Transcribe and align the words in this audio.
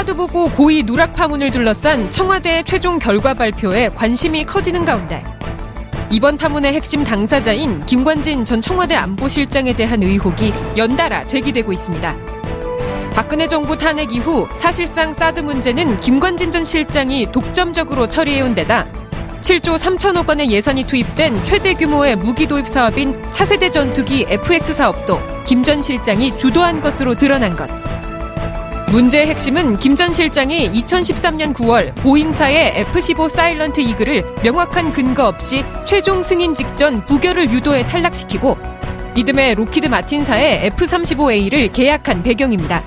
사드 0.00 0.16
보고 0.16 0.48
고의 0.52 0.82
누락 0.82 1.12
파문을 1.12 1.50
둘러싼 1.50 2.10
청와대의 2.10 2.64
최종 2.64 2.98
결과 2.98 3.34
발표에 3.34 3.90
관심이 3.90 4.44
커지는 4.44 4.86
가운데 4.86 5.22
이번 6.10 6.38
파문의 6.38 6.72
핵심 6.72 7.04
당사자인 7.04 7.80
김관진 7.80 8.46
전 8.46 8.62
청와대 8.62 8.94
안보실장에 8.94 9.74
대한 9.74 10.02
의혹이 10.02 10.54
연달아 10.78 11.24
제기되고 11.24 11.70
있습니다. 11.70 12.16
박근혜 13.12 13.46
정부 13.46 13.76
탄핵 13.76 14.10
이후 14.10 14.48
사실상 14.56 15.12
사드 15.12 15.40
문제는 15.40 16.00
김관진 16.00 16.50
전 16.50 16.64
실장이 16.64 17.30
독점적으로 17.30 18.08
처리해온 18.08 18.54
데다 18.54 18.86
7조 19.42 19.76
3천억 19.76 20.26
원의 20.30 20.50
예산이 20.50 20.84
투입된 20.84 21.44
최대 21.44 21.74
규모의 21.74 22.16
무기 22.16 22.46
도입 22.46 22.66
사업인 22.68 23.22
차세대 23.32 23.70
전투기 23.70 24.24
FX 24.30 24.72
사업도 24.72 25.20
김 25.44 25.62
전 25.62 25.82
실장이 25.82 26.38
주도한 26.38 26.80
것으로 26.80 27.14
드러난 27.14 27.54
것. 27.54 27.89
문제의 28.90 29.28
핵심은 29.28 29.78
김 29.78 29.94
전 29.94 30.12
실장이 30.12 30.70
2013년 30.72 31.52
9월 31.54 31.94
보잉사의 31.96 32.80
F-15 32.80 33.28
사일런트 33.28 33.80
이글을 33.80 34.22
명확한 34.42 34.92
근거 34.92 35.28
없이 35.28 35.62
최종 35.86 36.22
승인 36.22 36.54
직전 36.54 37.04
부결을 37.06 37.50
유도해 37.50 37.84
탈락시키고 37.86 38.56
이듬해 39.14 39.54
록히드 39.54 39.86
마틴사의 39.86 40.66
F-35A를 40.66 41.72
계약한 41.72 42.22
배경입니다. 42.22 42.82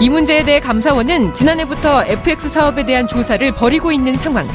이 0.00 0.08
문제에 0.08 0.44
대해 0.44 0.60
감사원은 0.60 1.34
지난해부터 1.34 2.04
FX 2.06 2.48
사업에 2.48 2.84
대한 2.84 3.06
조사를 3.06 3.52
벌이고 3.52 3.92
있는 3.92 4.14
상황. 4.14 4.46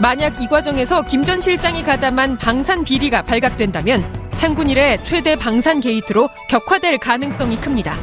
만약 0.00 0.42
이 0.42 0.48
과정에서 0.48 1.02
김 1.02 1.22
전 1.22 1.40
실장이 1.40 1.82
가담한 1.84 2.36
방산 2.38 2.82
비리가 2.82 3.22
발각된다면 3.22 4.04
창군 4.34 4.68
이래 4.68 4.98
최대 5.04 5.36
방산 5.36 5.80
게이트로 5.80 6.28
격화될 6.48 6.98
가능성이 6.98 7.56
큽니다. 7.60 7.96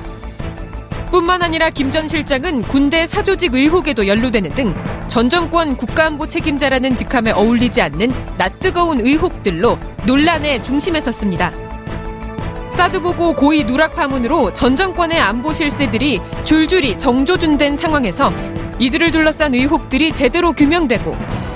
뿐만 1.12 1.42
아니라 1.42 1.70
김 1.72 1.90
전 1.90 2.08
실장은 2.08 2.62
군대 2.62 3.06
사조직 3.08 3.54
의혹에도 3.54 4.08
연루되는 4.08 4.50
등 4.52 4.74
전 5.10 5.28
정권 5.28 5.76
국가안보 5.76 6.28
책임자라는 6.28 6.96
직함에 6.96 7.32
어울리지 7.32 7.82
않는 7.82 8.12
낯뜨거운 8.38 9.00
의혹들로 9.04 9.80
논란의 10.06 10.64
중심에 10.64 11.02
섰습니다. 11.02 11.52
사드 12.74 13.02
보고 13.02 13.34
고의 13.34 13.64
누락 13.66 13.96
파문으로 13.96 14.54
전 14.54 14.76
정권의 14.76 15.20
안보 15.20 15.52
실세들이 15.52 16.22
줄줄이 16.44 17.00
정조준된 17.00 17.76
상황에서 17.76 18.32
이들을 18.78 19.12
둘러싼 19.12 19.56
의혹들이 19.56 20.12
제대로 20.14 20.54
규명되고 20.54 21.12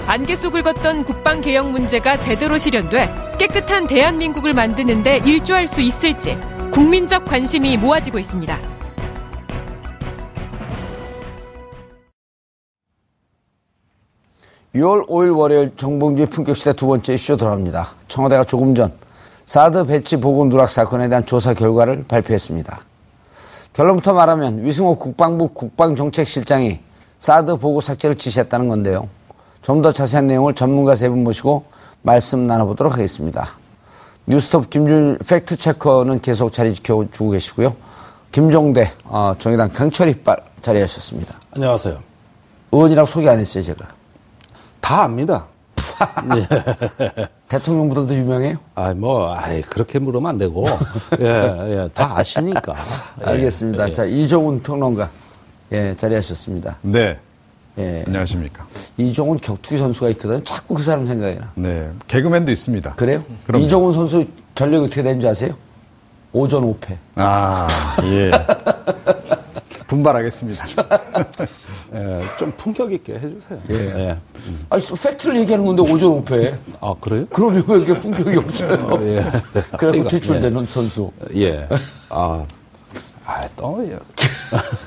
안개 0.08 0.36
속을 0.36 0.64
걷던 0.64 1.04
국방 1.04 1.40
개혁 1.42 1.70
문제가 1.70 2.20
제대로 2.20 2.58
실현돼 2.58 3.14
깨끗한 3.38 3.86
대한민국을 3.86 4.54
만드는데 4.54 5.22
일조할 5.26 5.68
수 5.68 5.80
있을지 5.80 6.40
국민적 6.72 7.26
관심이 7.26 7.78
모아지고 7.78 8.18
있습니다. 8.18 8.60
6월 14.76 15.08
5일 15.08 15.38
월요일 15.38 15.72
정봉주의 15.78 16.28
품격시대 16.30 16.74
두 16.74 16.88
번째 16.88 17.14
이슈 17.14 17.38
돌아옵니다. 17.38 17.94
청와대가 18.08 18.44
조금 18.44 18.74
전 18.74 18.92
사드 19.46 19.86
배치 19.86 20.18
보고 20.18 20.46
누락 20.46 20.70
사건에 20.70 21.08
대한 21.10 21.26
조사 21.26 21.54
결과를 21.54 22.04
발표했습니다. 22.08 22.80
결론부터 23.74 24.14
말하면 24.14 24.64
위승호 24.64 24.96
국방부 24.98 25.50
국방정책실장이 25.50 26.80
사드 27.20 27.58
보고 27.58 27.82
삭제를 27.82 28.16
지시했다는 28.16 28.68
건데요. 28.68 29.10
좀 29.62 29.82
더 29.82 29.92
자세한 29.92 30.28
내용을 30.28 30.56
전문가 30.56 30.96
세 30.96 31.08
분 31.10 31.24
모시고 31.24 31.64
말씀 32.02 32.48
나눠보도록 32.48 32.94
하겠습니다. 32.94 33.50
뉴스톱 34.26 34.70
김준 34.70 35.20
팩트체커는 35.28 36.20
계속 36.22 36.52
자리 36.52 36.74
지켜주고 36.74 37.30
계시고요. 37.32 37.76
김종대 38.32 38.92
어, 39.06 39.36
정의당 39.38 39.70
강철이 39.70 40.16
빨 40.24 40.38
자리하셨습니다. 40.62 41.36
안녕하세요. 41.56 42.00
의원이라고 42.72 43.06
소개 43.06 43.30
안 43.30 43.38
했어요 43.40 43.64
제가. 43.64 43.88
다 44.84 45.04
압니다. 45.04 45.46
대통령보다도 47.48 48.14
유명해요? 48.14 48.58
아, 48.76 48.94
뭐, 48.94 49.34
아이, 49.34 49.62
그렇게 49.62 49.98
물으면 49.98 50.32
안 50.32 50.38
되고. 50.38 50.66
예, 51.22 51.26
예, 51.26 51.90
다 51.94 52.18
아시니까. 52.18 52.76
예, 53.22 53.26
알겠습니다. 53.26 53.90
예. 53.90 53.94
자, 53.94 54.04
이종훈 54.04 54.62
평론가. 54.62 55.10
예, 55.72 55.96
자리하셨습니다. 55.96 56.80
네. 56.82 57.18
예. 57.78 58.04
안녕하십니까. 58.06 58.68
이종훈 58.98 59.40
격투기 59.40 59.78
선수가 59.78 60.10
있거든. 60.10 60.44
자꾸 60.44 60.76
그 60.76 60.84
사람 60.84 61.06
생각이 61.06 61.40
나. 61.40 61.52
네. 61.56 61.90
개그맨도 62.10 62.52
있습니다. 62.52 62.96
그래요? 62.96 63.24
그럼요. 63.48 63.64
이종훈 63.64 63.94
선수 63.94 64.26
전력이 64.54 64.88
어떻게 64.88 65.02
되는 65.02 65.22
줄 65.22 65.30
아세요? 65.30 65.56
오전 66.34 66.64
5패. 66.64 66.98
아, 67.16 67.68
예. 68.04 68.32
분발하겠습니다. 69.94 70.66
예, 71.94 72.24
좀 72.40 72.52
품격 72.58 72.92
있게 72.92 73.14
해주세요. 73.14 73.60
예. 73.70 74.18
아니, 74.70 74.84
또 74.86 74.96
팩트를 74.96 75.38
얘기하는 75.42 75.66
건데 75.66 75.84
오전 75.84 76.24
5패. 76.24 76.58
아, 76.82 76.94
그래요? 77.00 77.26
그러면 77.32 77.64
왜 77.68 77.78
이렇게 77.78 77.98
품격이 77.98 78.38
없어요? 78.38 79.00
예. 79.04 79.24
그래고 79.78 80.08
퇴출되는 80.08 80.66
선수. 80.66 81.12
예. 81.36 81.68
아, 82.10 82.46
아, 83.26 83.42
또, 83.56 83.86
예. 83.88 84.00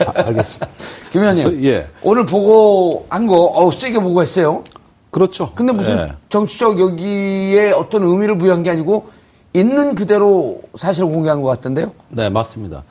아, 0.05 0.13
알겠습니다. 0.27 0.69
김 1.11 1.21
의원님. 1.23 1.65
예. 1.65 1.87
오늘 2.03 2.27
보고 2.27 3.07
한 3.09 3.27
거, 3.27 3.37
어우, 3.37 3.71
세게 3.71 4.01
보고 4.01 4.21
했어요. 4.23 4.65
그렇죠. 5.11 5.53
근데 5.55 5.73
무슨 5.73 5.99
예. 5.99 6.09
정치적 6.29 6.81
여기에 6.81 7.73
어떤 7.73 8.03
의미를 8.03 8.37
부여한 8.37 8.63
게 8.65 8.71
아니고 8.71 9.09
있는 9.55 9.95
그대로 9.95 10.61
사실을 10.75 11.09
공개한 11.09 11.41
것 11.41 11.49
같던데요? 11.49 11.93
네, 12.09 12.29
맞습니다. 12.29 12.83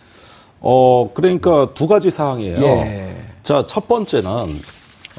어, 0.68 1.12
그러니까 1.14 1.70
두 1.76 1.86
가지 1.86 2.09
사항이에요. 2.09 2.59
예. 2.59 3.16
자, 3.44 3.66
첫 3.68 3.88
번째는, 3.88 4.31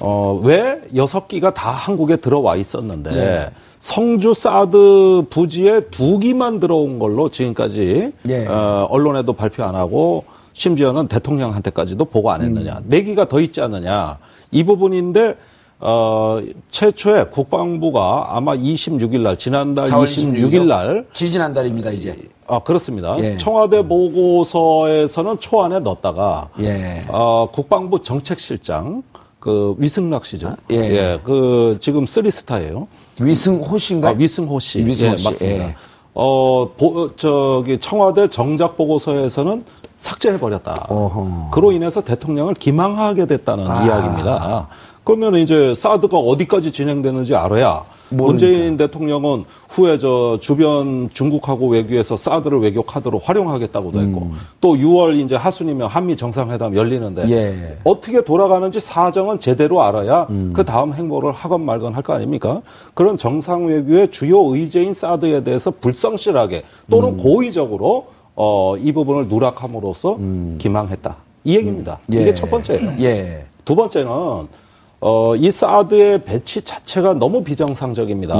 어, 0.01 0.41
왜 0.43 0.81
여섯 0.97 1.29
기가 1.29 1.55
다 1.55 1.71
한국에 1.71 2.16
들어와 2.16 2.57
있었는데, 2.57 3.15
예. 3.15 3.51
성주 3.78 4.34
사드 4.34 5.27
부지에 5.31 5.83
두 5.93 6.19
기만 6.19 6.59
들어온 6.59 6.98
걸로 6.98 7.31
지금까지, 7.31 8.13
예. 8.28 8.47
어, 8.48 8.89
언론에도 8.91 9.34
발표 9.34 9.63
안 9.63 9.77
하고, 9.77 10.25
심지어는 10.53 11.07
대통령한테까지도 11.07 12.07
보고 12.07 12.33
안 12.33 12.41
했느냐. 12.42 12.81
네 12.84 13.03
기가 13.03 13.28
더 13.28 13.39
있지 13.39 13.60
않느냐. 13.60 14.19
이 14.51 14.65
부분인데, 14.65 15.37
어, 15.78 16.41
최초에 16.71 17.25
국방부가 17.25 18.28
아마 18.31 18.55
26일 18.55 19.21
날, 19.21 19.37
지난달 19.37 19.87
4월 19.87 20.05
26일 20.05 20.67
날, 20.67 21.07
지지난달입니다, 21.13 21.91
이제. 21.91 22.17
아, 22.49 22.61
그렇습니다. 22.61 23.17
예. 23.19 23.37
청와대 23.37 23.87
보고서에서는 23.87 25.39
초안에 25.39 25.81
넣었다가, 25.81 26.49
예. 26.61 27.03
어, 27.09 27.49
국방부 27.53 28.03
정책실장, 28.03 29.03
그, 29.39 29.75
위승락 29.78 30.25
씨죠. 30.25 30.49
아, 30.49 30.57
예. 30.71 31.19
그, 31.23 31.77
지금 31.81 32.07
쓰리스타예요 32.07 32.89
위승호 33.21 33.77
씨인가? 33.78 34.09
아, 34.11 34.15
위승호 34.17 34.59
씨. 34.61 34.84
위승호 34.84 35.13
예, 35.13 35.17
씨, 35.17 35.25
맞습니다. 35.25 35.65
예. 35.67 35.75
어, 36.15 36.71
보, 36.78 37.15
저기, 37.17 37.78
청와대 37.78 38.28
정작 38.28 38.78
보고서에서는 38.78 39.65
삭제해 39.99 40.39
버렸다. 40.39 40.87
어허. 40.89 41.51
그로 41.53 41.73
인해서 41.73 42.03
대통령을 42.03 42.55
기망하게 42.55 43.27
됐다는 43.27 43.67
아. 43.67 43.84
이야기입니다. 43.84 44.69
그러면 45.06 45.36
이제 45.36 45.72
사드가 45.72 46.18
어디까지 46.18 46.72
진행되는지 46.72 47.36
알아야 47.36 47.84
모르니까. 48.08 48.26
문재인 48.26 48.76
대통령은 48.76 49.44
후에 49.68 49.98
저 49.98 50.36
주변 50.41 51.08
중국하고 51.12 51.68
외교에서 51.68 52.16
사드를 52.16 52.58
외교 52.60 52.82
카드로 52.82 53.20
활용하겠다고도 53.20 54.00
했고 54.00 54.20
음. 54.22 54.32
또 54.60 54.74
6월 54.74 55.16
이제 55.24 55.36
하순이면 55.36 55.86
한미 55.86 56.16
정상회담 56.16 56.74
열리는데 56.74 57.24
예. 57.30 57.78
어떻게 57.84 58.22
돌아가는지 58.24 58.80
사정은 58.80 59.38
제대로 59.38 59.80
알아야 59.82 60.26
음. 60.30 60.53
그 60.53 60.64
다음 60.64 60.92
행보를 60.92 61.30
하건 61.32 61.64
말건 61.64 61.94
할 61.94 62.03
거 62.03 62.12
아닙니까? 62.12 62.62
그런 62.94 63.16
정상 63.16 63.66
외교의 63.66 64.10
주요 64.10 64.41
의제인 64.54 64.92
사드에 64.92 65.44
대해서 65.44 65.70
불성실하게 65.70 66.62
또는 66.91 67.10
음. 67.10 67.16
고의적으로 67.16 68.08
어, 68.34 68.76
이 68.76 68.91
부분을 68.92 69.28
누락함으로써 69.28 70.18
기망했다. 70.58 71.16
이 71.44 71.54
얘기입니다. 71.56 72.00
예. 72.12 72.22
이게 72.22 72.34
첫 72.34 72.50
번째예요. 72.50 72.91
예. 73.00 73.44
두 73.64 73.76
번째는 73.76 74.66
어, 75.01 75.37
이 75.37 75.51
사드의 75.51 76.25
배치 76.25 76.63
자체가 76.63 77.15
너무 77.15 77.45
비정상적입니다. 77.45 78.34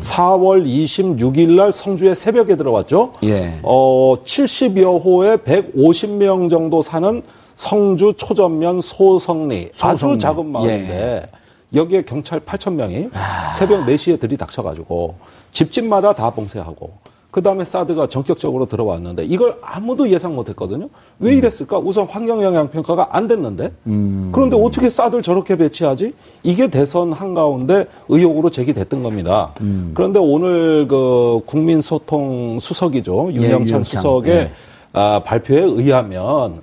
4월 0.00 0.64
26일 0.66 1.52
날 1.52 1.72
성주에 1.72 2.14
새벽에 2.14 2.56
들어왔죠. 2.56 3.10
예. 3.24 3.58
어, 3.62 4.14
70여 4.24 5.02
호에 5.02 5.36
150명 5.36 6.50
정도 6.50 6.82
사는 6.82 7.22
성주 7.54 8.14
초전면 8.16 8.80
소성리. 8.82 9.70
아주 9.80 9.96
소성리. 10.00 10.18
작은 10.18 10.46
마을인데 10.46 11.26
여기에 11.74 12.02
경찰 12.02 12.40
8,000명이 12.40 13.10
새벽 13.56 13.86
4시에 13.86 14.20
들이닥쳐가지고 14.20 15.14
집집마다 15.52 16.12
다 16.12 16.30
봉쇄하고 16.30 16.92
그 17.34 17.42
다음에 17.42 17.64
사드가 17.64 18.06
전격적으로 18.06 18.66
들어왔는데 18.66 19.24
이걸 19.24 19.56
아무도 19.60 20.08
예상 20.08 20.36
못했거든요. 20.36 20.88
왜 21.18 21.34
이랬을까? 21.34 21.80
우선 21.80 22.06
환경 22.08 22.40
영향 22.44 22.70
평가가 22.70 23.08
안 23.10 23.26
됐는데 23.26 23.72
그런데 24.30 24.56
어떻게 24.56 24.88
사드를 24.88 25.20
저렇게 25.24 25.56
배치하지? 25.56 26.14
이게 26.44 26.68
대선 26.68 27.12
한 27.12 27.34
가운데 27.34 27.86
의혹으로 28.08 28.50
제기됐던 28.50 29.02
겁니다. 29.02 29.52
그런데 29.94 30.20
오늘 30.20 30.86
그 30.86 31.40
국민소통 31.46 32.60
수석이죠. 32.60 33.30
예, 33.32 33.34
윤영찬 33.34 33.66
윤영찬. 33.66 33.84
수석의 33.84 34.32
예. 34.32 34.52
아, 34.92 35.20
발표에 35.24 35.58
의하면 35.60 36.60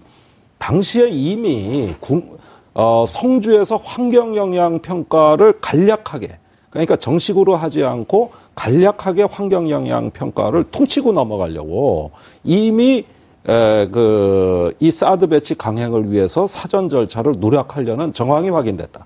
당시에 0.57 1.09
이미 1.09 1.93
국- 1.99 2.39
어, 2.73 3.03
성주에서 3.05 3.75
환경 3.83 4.37
영향 4.37 4.79
평가를 4.79 5.55
간략하게 5.59 6.37
그러니까 6.71 6.95
정식으로 6.95 7.55
하지 7.55 7.83
않고 7.83 8.31
간략하게 8.55 9.23
환경 9.23 9.69
영향 9.69 10.09
평가를 10.09 10.63
통치고 10.71 11.11
넘어가려고 11.11 12.11
이미 12.43 13.05
에, 13.47 13.87
그, 13.87 14.73
이 14.79 14.89
사드 14.89 15.27
배치 15.27 15.55
강행을 15.55 16.11
위해서 16.11 16.47
사전 16.47 16.89
절차를 16.89 17.33
누락하려는 17.37 18.13
정황이 18.13 18.49
확인됐다. 18.49 19.05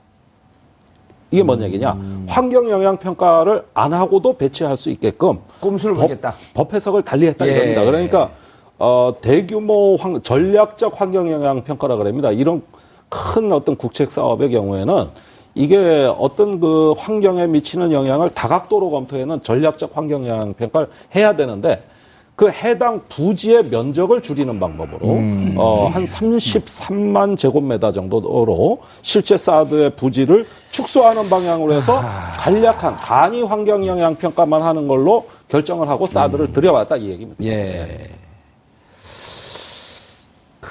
이게 1.31 1.41
뭔 1.41 1.61
얘기냐? 1.63 1.97
환경 2.27 2.69
영향 2.69 2.97
평가를 2.97 3.63
안 3.73 3.93
하고도 3.93 4.33
배치할 4.37 4.77
수 4.77 4.89
있게끔 4.89 5.39
꼼수를 5.59 5.95
법, 5.95 6.01
부리겠다. 6.01 6.35
법 6.53 6.73
해석을 6.73 7.01
달리했다 7.01 7.47
예. 7.47 7.51
이겁니다. 7.51 7.83
그러니까 7.85 8.29
어, 8.77 9.15
대규모 9.21 9.95
환- 9.95 10.21
전략적 10.21 10.99
환경 11.01 11.31
영향 11.31 11.63
평가라 11.63 11.95
그럽니다. 11.95 12.31
이런 12.31 12.61
큰 13.09 13.51
어떤 13.51 13.75
국책 13.75 14.11
사업의 14.11 14.51
경우에는 14.51 15.07
이게 15.55 16.11
어떤 16.19 16.59
그 16.59 16.93
환경에 16.97 17.47
미치는 17.47 17.91
영향을 17.93 18.29
다각도로 18.29 18.89
검토해는 18.91 19.41
전략적 19.41 19.91
환경 19.93 20.27
영향 20.27 20.53
평가를 20.53 20.89
해야 21.15 21.35
되는데 21.35 21.81
그 22.35 22.49
해당 22.49 23.01
부지의 23.07 23.67
면적을 23.67 24.21
줄이는 24.21 24.59
방법으로 24.59 25.13
음. 25.13 25.55
어, 25.57 25.87
한 25.87 26.03
33만 26.03 27.37
제곱미터 27.37 27.93
정도로 27.93 28.79
실제 29.01 29.37
사드의 29.37 29.91
부지를 29.91 30.45
축소하는 30.71 31.29
방향으로 31.29 31.71
해서 31.71 31.97
아. 31.97 32.33
간략한 32.33 32.97
간이 32.97 33.43
환경 33.43 33.87
영향 33.87 34.15
평가만 34.15 34.61
하는 34.61 34.89
걸로 34.89 35.25
결정을 35.47 35.87
하고 35.87 36.05
사드를 36.05 36.51
들여왔다 36.51 36.97
이 36.97 37.11
얘기입니다. 37.11 37.41
음. 37.41 37.45
예. 37.45 37.87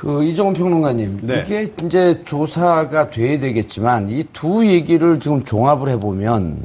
그 0.05 0.23
이종훈 0.23 0.53
평론가님, 0.53 1.21
네. 1.23 1.43
이게 1.47 1.73
이제 1.83 2.23
조사가 2.27 3.09
돼야 3.11 3.39
되겠지만 3.39 4.11
이 4.11 4.23
두 4.35 4.67
얘기를 4.67 5.19
지금 5.19 5.43
종합을 5.45 5.89
해보면 5.91 6.59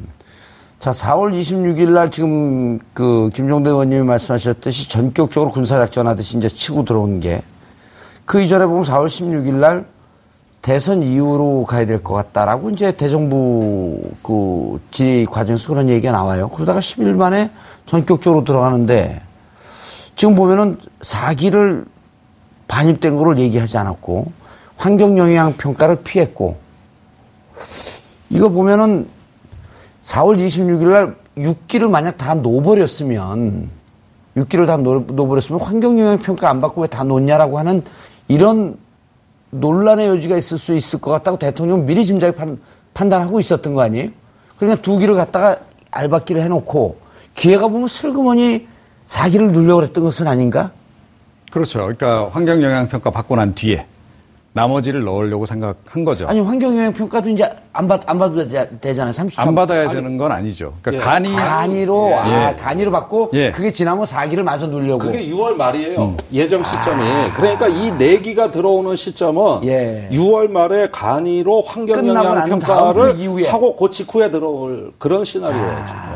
자 0.79 0.91
4월 0.91 1.37
26일 1.39 1.91
날 1.91 2.11
지금 2.11 2.79
그 2.93 3.29
김종대 3.33 3.69
의원님이 3.69 4.03
말씀하셨듯이 4.03 4.89
전격적으로 4.89 5.51
군사작전 5.51 6.07
하듯이 6.07 6.37
이제 6.37 6.47
치고 6.49 6.83
들어온 6.85 7.19
게 7.21 7.41
그 8.25 8.39
이전에 8.41 8.67
보면 8.67 8.83
4월 8.83 9.07
16일 9.07 9.53
날 9.55 9.85
대선 10.61 11.01
이후로 11.01 11.65
가야 11.67 11.85
될 11.87 12.03
것 12.03 12.13
같다라고 12.13 12.69
이제 12.69 12.91
대정부 12.91 13.99
그 14.21 14.79
질의 14.91 15.25
과정에서 15.25 15.67
그런 15.69 15.89
얘기가 15.89 16.11
나와요. 16.11 16.47
그러다가 16.49 16.79
10일 16.79 17.15
만에 17.15 17.49
전격적으로 17.87 18.43
들어가는데 18.43 19.19
지금 20.15 20.35
보면은 20.35 20.77
사기를 21.01 21.85
반입된 22.69 23.17
거를 23.17 23.37
얘기하지 23.39 23.77
않았고 23.79 24.31
환경 24.77 25.17
영향 25.17 25.53
평가를 25.57 25.97
피했고 26.03 26.57
이거 28.29 28.47
보면은 28.47 29.07
4월 30.03 30.37
26일 30.39 30.89
날 30.89 31.15
6기를 31.37 31.89
만약 31.89 32.17
다 32.17 32.35
놓버렸으면 32.35 33.69
6기를 34.37 34.65
다 34.65 34.77
놓, 34.77 35.05
놓버렸으면 35.11 35.59
환경 35.59 35.99
영향 35.99 36.17
평가 36.19 36.49
안 36.49 36.61
받고 36.61 36.81
왜 36.81 36.87
다 36.87 37.03
놓냐라고 37.03 37.59
하는 37.59 37.83
이런 38.29 38.77
논란의 39.49 40.07
여지가 40.07 40.37
있을 40.37 40.57
수 40.57 40.75
있을 40.75 41.01
것 41.01 41.11
같다고 41.11 41.37
대통령은 41.39 41.85
미리 41.85 42.05
짐작에 42.05 42.31
판, 42.31 42.59
판단하고 42.93 43.39
있었던 43.39 43.73
거 43.73 43.81
아니에요? 43.81 44.09
그러니까 44.57 44.81
두 44.81 44.97
기를 44.97 45.15
갖다가 45.15 45.57
알박기를 45.91 46.41
해놓고 46.43 46.97
기회가 47.33 47.67
보면 47.67 47.87
슬그머니 47.87 48.67
4기를 49.07 49.51
누려고 49.51 49.81
그랬던 49.81 50.03
것은 50.03 50.27
아닌가? 50.27 50.71
그렇죠. 51.51 51.79
그러니까 51.79 52.29
환경 52.31 52.61
영향 52.63 52.87
평가 52.87 53.09
받고 53.09 53.35
난 53.35 53.53
뒤에 53.55 53.85
나머지를 54.51 55.03
넣으려고 55.03 55.45
생각한 55.45 56.03
거죠. 56.03 56.27
아니 56.27 56.39
환경 56.41 56.75
영향 56.75 56.91
평가도 56.91 57.29
이제 57.29 57.47
안받안 57.71 58.17
받아도 58.17 58.47
되- 58.47 58.67
되잖아요. 58.79 59.11
33. 59.11 59.47
안 59.47 59.55
받아야 59.55 59.87
되는 59.89 60.17
건 60.17 60.31
아니죠. 60.31 60.73
그러니까 60.81 61.05
간이 61.05 61.31
간이로 61.35 62.15
아 62.17 62.49
예. 62.51 62.55
간이로 62.55 62.91
받고 62.91 63.29
예. 63.35 63.51
그게 63.51 63.71
지나면 63.71 64.05
4기를 64.05 64.41
마저 64.41 64.65
누려고. 64.67 65.05
그게 65.05 65.25
6월 65.27 65.53
말이에요. 65.53 66.01
음. 66.01 66.17
예정 66.33 66.63
시점이. 66.63 67.03
그러니까 67.35 67.67
이 67.67 67.91
내기가 67.91 68.49
들어오는 68.49 68.95
시점은 68.95 69.43
아. 69.43 69.61
예. 69.65 70.09
6월 70.11 70.49
말에 70.49 70.89
간이로 70.91 71.61
환경 71.61 71.95
끝나고 71.95 72.17
영향 72.29 72.35
난 72.35 72.49
다음 72.49 72.59
평가를 72.59 73.15
그. 73.17 73.43
하고 73.45 73.75
그 73.75 73.91
직후에 73.91 74.31
들어올 74.31 74.91
그런 74.97 75.23
시나리오예요. 75.23 76.08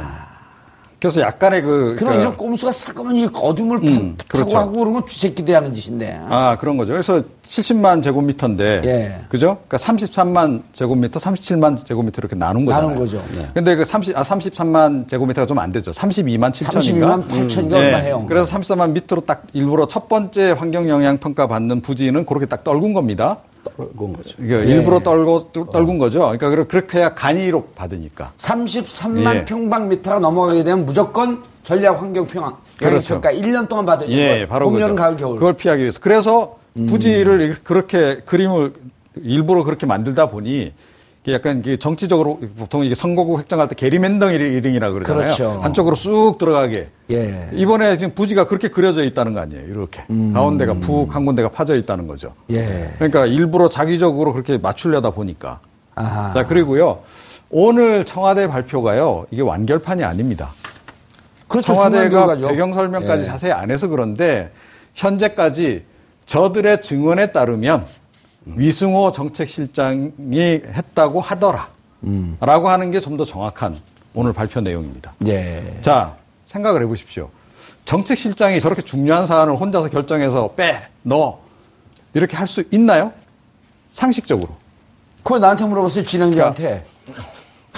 그래서 1.03 1.19
약간의 1.19 1.61
그 1.63 1.67
그럼 1.67 1.95
그러니까 1.97 2.21
이런 2.21 2.37
꼼수가 2.37 2.71
슬그머니 2.71 3.27
어둠을 3.33 3.81
파- 3.81 3.87
음, 3.87 4.15
타고 4.17 4.27
그렇죠. 4.29 4.57
하고 4.57 4.71
그런 4.71 4.93
건 4.93 5.05
쥐새끼들이 5.05 5.53
하는 5.53 5.73
짓인데. 5.73 6.17
아 6.29 6.57
그런 6.57 6.77
거죠. 6.77 6.93
그래서 6.93 7.21
70만 7.43 8.01
제곱미터인데, 8.01 8.81
예. 8.85 9.25
그죠? 9.27 9.57
그러니까 9.67 9.75
33만 9.77 10.61
제곱미터, 10.71 11.19
37만 11.19 11.85
제곱미터 11.85 12.21
이렇게 12.21 12.37
나눈 12.37 12.63
거잖아요. 12.63 12.87
나눈 12.91 13.03
거죠. 13.03 13.21
네. 13.35 13.49
근데 13.53 13.75
그 13.75 13.83
30, 13.83 14.17
아 14.17 14.23
33만 14.23 15.09
제곱미터가 15.09 15.45
좀 15.45 15.59
안 15.59 15.73
되죠. 15.73 15.91
32만 15.91 16.51
7천인가? 16.53 17.27
32만 17.27 17.27
8천인가 17.27 17.73
얼마 17.73 17.97
해요. 17.97 18.25
그래서 18.29 18.55
33만 18.57 18.91
밑으로 18.91 19.25
딱 19.25 19.43
일부러 19.51 19.89
첫 19.89 20.07
번째 20.07 20.51
환경 20.51 20.87
영향 20.87 21.17
평가 21.17 21.47
받는 21.47 21.81
부지는 21.81 22.25
그렇게 22.25 22.45
딱 22.45 22.63
떨군 22.63 22.93
겁니다. 22.93 23.39
그런 23.75 24.13
거죠. 24.13 24.35
이게 24.39 24.59
예. 24.59 24.63
일부러 24.65 24.99
떨고 24.99 25.51
떨군 25.71 25.97
거죠. 25.97 26.19
그러니까 26.19 26.49
그렇- 26.49 26.67
그렇게 26.67 26.99
해야 26.99 27.13
간이로 27.13 27.63
받으니까. 27.75 28.31
33만 28.37 29.35
예. 29.35 29.45
평방미터가 29.45 30.19
넘어가게 30.19 30.63
되면 30.63 30.85
무조건 30.85 31.43
전략 31.63 32.01
환경 32.01 32.27
평화 32.27 32.53
그렇죠. 32.77 33.13
평가 33.21 33.31
1년 33.31 33.67
동안 33.69 33.85
되는 33.97 34.13
예. 34.13 34.45
바로 34.47 34.69
봄. 34.69 34.79
여름, 34.81 34.95
가을, 34.95 35.15
겨울. 35.17 35.35
음. 35.35 35.39
그걸 35.39 35.53
피하기 35.53 35.81
위해서. 35.81 35.99
그래서 36.01 36.57
부지를 36.87 37.57
그렇게 37.63 38.17
그림을 38.25 38.73
일부러 39.21 39.63
그렇게 39.63 39.85
만들다 39.85 40.27
보니 40.29 40.73
약간 41.31 41.63
정치적으로 41.79 42.39
보통 42.57 42.83
이게 42.83 42.95
선거구 42.95 43.39
획정할 43.39 43.69
때 43.69 43.75
게리맨덩이링이라 43.75 44.91
그러잖아요. 44.91 45.23
그렇죠. 45.23 45.59
한쪽으로 45.63 45.95
쑥 45.95 46.37
들어가게. 46.37 46.89
예. 47.11 47.49
이번에 47.53 47.97
지금 47.97 48.13
부지가 48.13 48.45
그렇게 48.45 48.67
그려져 48.67 49.03
있다는 49.05 49.33
거 49.33 49.39
아니에요. 49.39 49.65
이렇게 49.67 50.03
가운데가 50.33 50.75
푹 50.75 51.15
한 51.15 51.25
군데가 51.25 51.49
파져 51.49 51.75
있다는 51.75 52.07
거죠. 52.07 52.33
음. 52.49 52.55
예. 52.55 52.91
그러니까 52.97 53.25
일부러 53.25 53.69
자기적으로 53.69 54.33
그렇게 54.33 54.57
맞추려다 54.57 55.11
보니까. 55.11 55.59
아하. 55.95 56.33
자 56.33 56.45
그리고요 56.45 57.01
오늘 57.49 58.03
청와대 58.03 58.47
발표가요 58.47 59.27
이게 59.31 59.41
완결판이 59.43 60.03
아닙니다. 60.03 60.51
그렇죠. 61.47 61.73
청와대가. 61.73 62.35
배경 62.35 62.73
설명까지 62.73 63.21
예. 63.21 63.25
자세히 63.25 63.51
안 63.53 63.71
해서 63.71 63.87
그런데 63.87 64.51
현재까지 64.95 65.85
저들의 66.25 66.81
증언에 66.81 67.31
따르면 67.31 67.85
위승호 68.45 69.11
정책실장이 69.11 70.11
했다고 70.37 71.21
하더라. 71.21 71.69
음. 72.03 72.37
라고 72.39 72.69
하는 72.69 72.91
게 72.91 72.99
좀 72.99 73.15
더 73.17 73.25
정확한 73.25 73.77
오늘 74.13 74.33
발표 74.33 74.59
내용입니다. 74.61 75.13
예. 75.27 75.77
자, 75.81 76.17
생각을 76.47 76.81
해보십시오. 76.83 77.29
정책실장이 77.85 78.59
저렇게 78.61 78.81
중요한 78.81 79.25
사안을 79.27 79.55
혼자서 79.55 79.89
결정해서 79.89 80.53
빼, 80.55 80.81
넣어. 81.03 81.39
이렇게 82.13 82.37
할 82.37 82.47
수 82.47 82.63
있나요? 82.71 83.11
상식적으로. 83.91 84.55
그거 85.23 85.39
나한테 85.39 85.65
물어봤어요, 85.65 86.05
진행자한테. 86.05 86.85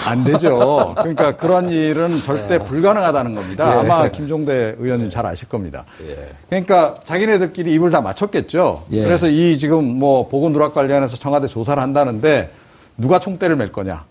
안 0.06 0.24
되죠. 0.24 0.94
그러니까 0.96 1.32
그런 1.36 1.68
일은 1.68 2.14
절대 2.16 2.58
불가능하다는 2.58 3.34
겁니다. 3.34 3.74
예. 3.74 3.80
아마 3.80 4.08
김종대 4.08 4.74
의원님 4.78 5.10
잘 5.10 5.26
아실 5.26 5.48
겁니다. 5.48 5.84
그러니까 6.48 6.94
자기네들끼리 7.04 7.72
입을 7.74 7.90
다 7.90 8.00
맞췄겠죠. 8.00 8.84
예. 8.92 9.02
그래서 9.04 9.28
이 9.28 9.58
지금 9.58 9.84
뭐 9.84 10.28
보건 10.28 10.52
누락 10.52 10.74
관련해서 10.74 11.16
청와대 11.16 11.46
조사를 11.46 11.82
한다는데 11.82 12.50
누가 12.96 13.18
총대를 13.18 13.56
맬 13.56 13.72
거냐. 13.72 14.04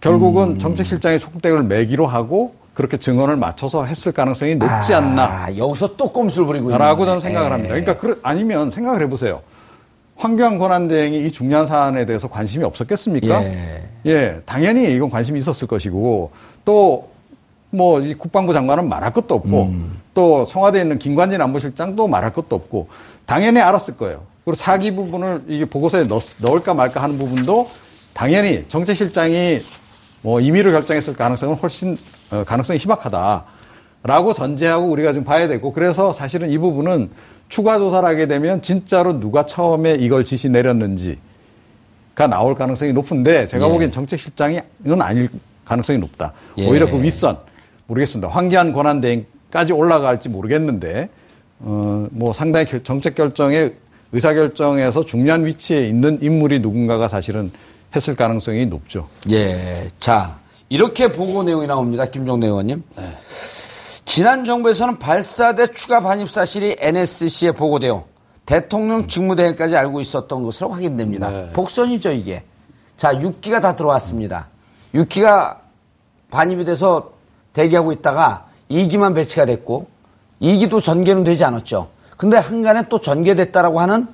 결국은 0.00 0.50
음. 0.50 0.58
정책실장이 0.58 1.18
총대를 1.18 1.64
매기로 1.64 2.06
하고 2.06 2.54
그렇게 2.74 2.98
증언을 2.98 3.36
맞춰서 3.36 3.84
했을 3.84 4.12
가능성이 4.12 4.54
높지 4.56 4.92
않나. 4.92 5.24
아, 5.24 5.56
여기서 5.56 5.96
또 5.96 6.12
꼼수를 6.12 6.46
부리고 6.46 6.68
있는 6.68 6.78
라고. 6.78 7.06
저는 7.06 7.20
생각을 7.20 7.48
예. 7.48 7.52
합니다. 7.52 7.74
그러니까 7.74 7.96
그, 7.96 8.20
아니면 8.22 8.70
생각을 8.70 9.00
해보세요. 9.02 9.40
황교안 10.16 10.58
권한 10.58 10.88
대행이 10.88 11.26
이 11.26 11.30
중요한 11.30 11.66
사안에 11.66 12.06
대해서 12.06 12.28
관심이 12.28 12.64
없었겠습니까? 12.64 13.44
예. 13.44 13.82
예, 14.06 14.40
당연히 14.46 14.94
이건 14.94 15.10
관심이 15.10 15.38
있었을 15.38 15.68
것이고 15.68 16.30
또뭐이 16.64 18.14
국방부 18.14 18.52
장관은 18.52 18.88
말할 18.88 19.12
것도 19.12 19.34
없고 19.34 19.62
음. 19.64 20.00
또 20.14 20.46
청와대에 20.46 20.82
있는 20.82 20.98
김관진 20.98 21.40
안보실장도 21.40 22.08
말할 22.08 22.32
것도 22.32 22.56
없고 22.56 22.88
당연히 23.26 23.60
알았을 23.60 23.96
거예요. 23.96 24.22
그리고 24.44 24.54
사기 24.54 24.94
부분을 24.94 25.42
이게 25.48 25.64
보고서에 25.64 26.04
넣, 26.04 26.20
넣을까 26.38 26.72
말까 26.72 27.02
하는 27.02 27.18
부분도 27.18 27.68
당연히 28.14 28.64
정책실장이 28.68 29.60
뭐 30.22 30.40
임의로 30.40 30.70
결정했을 30.70 31.14
가능성은 31.14 31.56
훨씬 31.56 31.98
어, 32.30 32.44
가능성이 32.44 32.78
희박하다라고 32.78 34.32
전제하고 34.34 34.86
우리가 34.86 35.12
좀 35.12 35.24
봐야 35.24 35.48
되고 35.48 35.72
그래서 35.72 36.12
사실은 36.12 36.48
이 36.48 36.58
부분은 36.58 37.10
추가 37.48 37.78
조사를 37.78 38.06
하게 38.08 38.26
되면 38.26 38.60
진짜로 38.62 39.20
누가 39.20 39.46
처음에 39.46 39.94
이걸 39.94 40.24
지시 40.24 40.48
내렸는지가 40.48 41.18
나올 42.28 42.54
가능성이 42.54 42.92
높은데 42.92 43.46
제가 43.46 43.66
예. 43.66 43.70
보기엔 43.70 43.92
정책실장이 43.92 44.60
이건 44.84 45.02
아닐 45.02 45.28
가능성이 45.64 45.98
높다. 45.98 46.32
예. 46.58 46.68
오히려 46.68 46.86
그 46.90 47.00
윗선 47.02 47.38
모르겠습니다. 47.86 48.28
황교안 48.28 48.72
권한 48.72 49.00
대행까지 49.00 49.72
올라갈지 49.72 50.28
모르겠는데 50.28 51.08
어, 51.60 52.06
뭐 52.10 52.32
상당히 52.32 52.66
결- 52.66 52.82
정책 52.84 53.14
결정에 53.14 53.72
의사 54.12 54.34
결정에서 54.34 55.04
중요한 55.04 55.46
위치에 55.46 55.88
있는 55.88 56.18
인물이 56.20 56.60
누군가가 56.60 57.08
사실은 57.08 57.50
했을 57.94 58.14
가능성이 58.16 58.66
높죠. 58.66 59.08
예. 59.30 59.88
자, 60.00 60.38
이렇게 60.68 61.10
보고 61.12 61.42
내용이 61.42 61.66
나옵니다. 61.66 62.04
김종대 62.06 62.46
의원님. 62.48 62.82
지난 64.06 64.44
정부에서는 64.44 64.98
발사대 64.98 65.72
추가 65.72 66.00
반입 66.00 66.30
사실이 66.30 66.76
NSC에 66.78 67.52
보고되어 67.52 68.04
대통령 68.46 69.08
직무대행까지 69.08 69.76
알고 69.76 70.00
있었던 70.00 70.42
것으로 70.44 70.70
확인됩니다. 70.70 71.30
네. 71.30 71.52
복선이죠, 71.52 72.12
이게. 72.12 72.44
자, 72.96 73.12
6기가 73.12 73.60
다 73.60 73.74
들어왔습니다. 73.74 74.46
6기가 74.94 75.58
반입이 76.30 76.64
돼서 76.64 77.10
대기하고 77.52 77.92
있다가 77.92 78.46
2기만 78.70 79.14
배치가 79.14 79.44
됐고 79.44 79.88
2기도 80.40 80.82
전개는 80.82 81.24
되지 81.24 81.44
않았죠. 81.44 81.88
근데 82.16 82.38
항간에 82.38 82.88
또 82.88 83.00
전개됐다라고 83.00 83.80
하는 83.80 84.06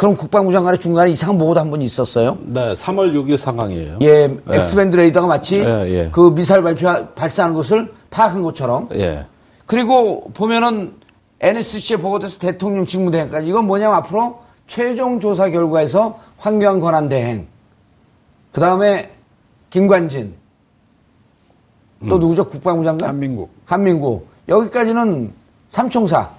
그런 0.00 0.16
국방부 0.16 0.50
장관의 0.50 0.80
중간에 0.80 1.10
이상한 1.10 1.36
보고도 1.36 1.60
한 1.60 1.70
번 1.70 1.82
있었어요. 1.82 2.38
네, 2.40 2.72
3월 2.72 3.12
6일 3.12 3.36
상황이에요. 3.36 3.98
예, 4.00 4.34
X-band 4.48 4.96
레이더가 4.96 5.26
마치 5.26 5.58
예, 5.58 5.64
예. 5.90 6.08
그 6.10 6.34
미사일 6.34 6.62
발표 6.62 6.88
발사하는 7.14 7.54
것을 7.54 7.92
파악한 8.08 8.40
것처럼. 8.40 8.88
예. 8.94 9.26
그리고 9.66 10.30
보면은 10.32 10.94
NSC에 11.42 11.98
보고돼서 11.98 12.38
대통령 12.38 12.86
직무대행까지 12.86 13.46
이건 13.46 13.66
뭐냐면 13.66 13.96
앞으로 13.96 14.38
최종 14.66 15.20
조사 15.20 15.50
결과에서 15.50 16.18
황교안 16.38 16.80
권한 16.80 17.10
대행, 17.10 17.46
그 18.52 18.60
다음에 18.62 19.10
김관진, 19.68 20.32
또 22.08 22.16
누구죠? 22.16 22.48
국방부 22.48 22.82
장관? 22.84 23.10
한민국. 23.10 23.50
한민구. 23.66 24.22
여기까지는 24.48 25.30
삼총사. 25.68 26.30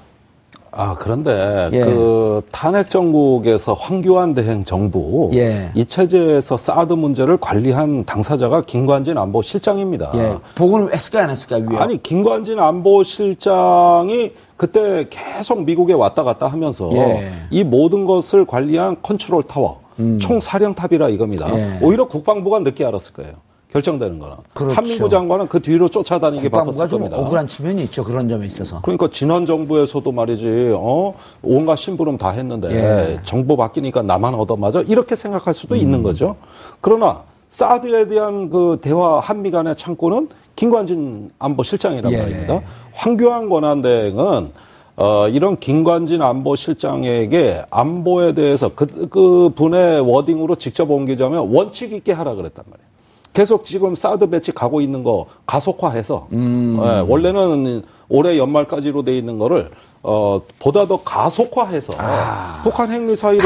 아, 0.72 0.96
그런데 0.98 1.70
예. 1.74 1.82
그 1.82 2.42
탄핵 2.52 2.90
정국에서 2.90 3.74
황교안 3.74 4.34
대행 4.34 4.64
정부 4.64 5.30
예. 5.34 5.70
이 5.76 5.84
체제에서 5.84 6.56
사드 6.56 6.94
문제를 6.94 7.38
관리한 7.38 8.06
당사자가 8.06 8.62
김관진 8.62 9.18
안보 9.18 9.42
실장입니다. 9.42 10.12
예. 10.16 10.38
보고는 10.56 10.94
했을까요, 10.94 11.24
안 11.26 11.30
했을까요, 11.30 11.66
위에? 11.70 11.78
아니 11.78 12.02
김관진 12.02 12.60
안보실장이 12.60 14.32
그때 14.56 15.08
계속 15.10 15.64
미국에 15.64 15.94
왔다 15.94 16.24
갔다 16.24 16.48
하면서 16.48 16.90
예. 16.94 17.34
이 17.50 17.64
모든 17.66 18.06
것을 18.06 18.46
관리한 18.46 18.96
컨트롤 19.02 19.44
타워, 19.44 19.82
총사령탑이라 20.20 21.10
이겁니다. 21.10 21.48
음. 21.48 21.56
예. 21.82 21.86
오히려 21.86 22.08
국방부가 22.08 22.60
늦게 22.60 22.86
알았을 22.86 23.12
거예요. 23.14 23.34
결정되는 23.72 24.20
거는. 24.20 24.36
그렇죠. 24.54 24.76
한민구 24.76 25.10
장관은 25.10 25.48
그 25.48 25.62
뒤로 25.62 25.90
쫓아다니기 25.90 26.44
국방부가 26.44 26.72
바빴을 26.76 26.90
좀 26.90 27.00
겁니다. 27.02 27.22
억울한 27.22 27.48
측면이 27.48 27.84
있죠. 27.84 28.04
그런 28.04 28.28
점에 28.28 28.46
있어서. 28.46 28.82
그러니까 28.82 29.08
지난 29.12 29.46
정부에서도 29.46 30.12
말이지, 30.12 30.74
어, 30.76 31.14
온갖 31.42 31.78
심부름 31.78 32.18
다 32.18 32.32
했는데, 32.32 32.70
예. 32.70 33.20
정부 33.24 33.56
바뀌니까 33.56 34.02
나만 34.02 34.34
얻어맞아? 34.36 34.82
이렇게 34.82 35.16
생각할 35.16 35.54
수도 35.54 35.76
음. 35.76 35.80
있는 35.80 36.04
거죠. 36.04 36.36
그러나, 36.82 37.24
사드에 37.48 38.08
대한 38.08 38.50
그 38.50 38.78
대화 38.82 39.20
한미 39.20 39.52
간의 39.52 39.76
창구는 39.76 40.30
김관진 40.56 41.32
안보실장이란 41.40 42.12
예. 42.12 42.18
말입니다. 42.18 42.62
황교안 42.94 43.50
권한대행은 43.50 44.52
어, 44.98 45.28
이런 45.30 45.58
김관진 45.58 46.22
안보실장에게 46.22 47.64
안보에 47.70 48.34
대해서 48.34 48.70
그, 48.76 48.86
그 49.10 49.50
분의 49.56 50.02
워딩으로 50.02 50.56
직접 50.56 50.92
옮기자면 50.92 51.50
원칙 51.54 51.94
있게 51.94 52.12
하라 52.12 52.36
그랬단 52.36 52.66
말이에요. 52.70 52.92
계속 53.34 53.64
지금 53.64 53.96
사드 53.96 54.30
배치 54.30 54.52
가고 54.52 54.82
있는 54.82 55.04
거 55.04 55.26
가속화해서 55.46 56.28
음. 56.34 56.80
예, 56.84 57.00
원래는 57.08 57.84
올해 58.10 58.38
연말까지로 58.38 59.04
돼 59.04 59.18
있는 59.18 59.40
거를 59.40 59.72
어 60.04 60.42
보다 60.60 60.86
더 60.88 61.02
가속화해서 61.04 61.94
북한 62.64 62.90
아. 62.90 62.94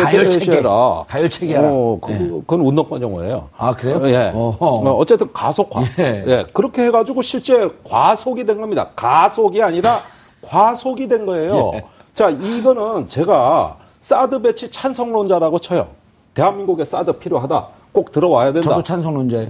가열체계. 0.04 0.46
대해라. 0.52 1.04
가열체계 1.08 1.54
하라. 1.56 1.68
어, 1.70 2.00
그, 2.02 2.14
예. 2.14 2.18
그건 2.18 2.62
운동과정어예요. 2.62 3.50
아, 3.58 3.74
그래요? 3.74 4.00
예. 4.08 4.32
어허. 4.34 4.66
어, 4.66 4.92
어쨌든 4.94 5.32
가속화. 5.34 5.82
예. 6.00 6.24
예. 6.26 6.46
그렇게 6.54 6.84
해가지고 6.86 7.22
실제 7.22 7.70
과속이 7.84 8.46
된 8.46 8.60
겁니다. 8.62 8.90
가속이 8.96 9.62
아니라 9.62 10.00
과속이 10.42 11.08
된 11.10 11.26
거예요. 11.26 11.72
예. 11.76 11.86
자, 12.16 12.30
이거는 12.30 13.10
제가 13.10 13.76
사드 14.00 14.42
배치 14.42 14.72
찬성론자라고 14.72 15.60
쳐요. 15.60 15.88
대한민국에 16.34 16.86
사드 16.86 17.14
필요하다. 17.20 17.68
꼭 17.92 18.12
들어와야 18.14 18.54
된다. 18.54 18.70
저도 18.70 18.82
찬성론자예요. 18.82 19.50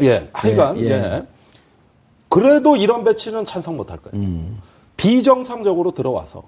예, 0.00 0.28
하여간, 0.32 0.78
예, 0.78 0.84
예, 0.84 0.90
예. 0.90 1.22
그래도 2.28 2.76
이런 2.76 3.04
배치는 3.04 3.44
찬성 3.44 3.76
못할 3.76 3.98
거예요. 3.98 4.24
음. 4.24 4.58
비정상적으로 4.96 5.92
들어와서. 5.92 6.42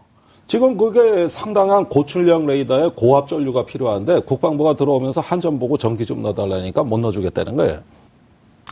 지금 0.47 0.79
그게 0.79 1.29
상당한 1.29 1.89
고출력 1.89 2.47
레이더에 2.47 2.93
고압 2.97 3.29
전류가 3.29 3.67
필요한데 3.67 4.21
국방부가 4.21 4.75
들어오면서 4.75 5.21
한전 5.21 5.59
보고 5.59 5.77
전기 5.77 6.07
좀 6.07 6.23
넣어달라니까 6.23 6.85
못 6.85 6.99
넣어주겠다는 6.99 7.57
거예요. 7.57 7.81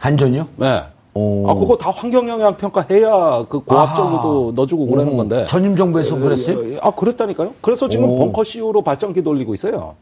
한전이요? 0.01 0.49
네. 0.57 0.83
오. 1.13 1.49
아, 1.49 1.55
그거 1.55 1.77
다 1.77 1.91
환경 1.91 2.29
영향 2.29 2.57
평가해야 2.57 3.45
그 3.49 3.61
고압 3.61 3.95
전류도 3.95 4.53
넣어주고 4.55 4.87
그러는 4.87 5.13
오. 5.13 5.17
건데. 5.19 5.47
전임 5.47 5.77
정부에서 5.77 6.17
그랬어요? 6.17 6.79
아, 6.83 6.91
그랬다니까요? 6.91 7.53
그래서 7.61 7.89
지금 7.89 8.11
오. 8.11 8.17
벙커 8.17 8.45
CU로 8.45 8.83
발전기 8.83 9.23
돌리고 9.23 9.55
있어요. 9.55 9.95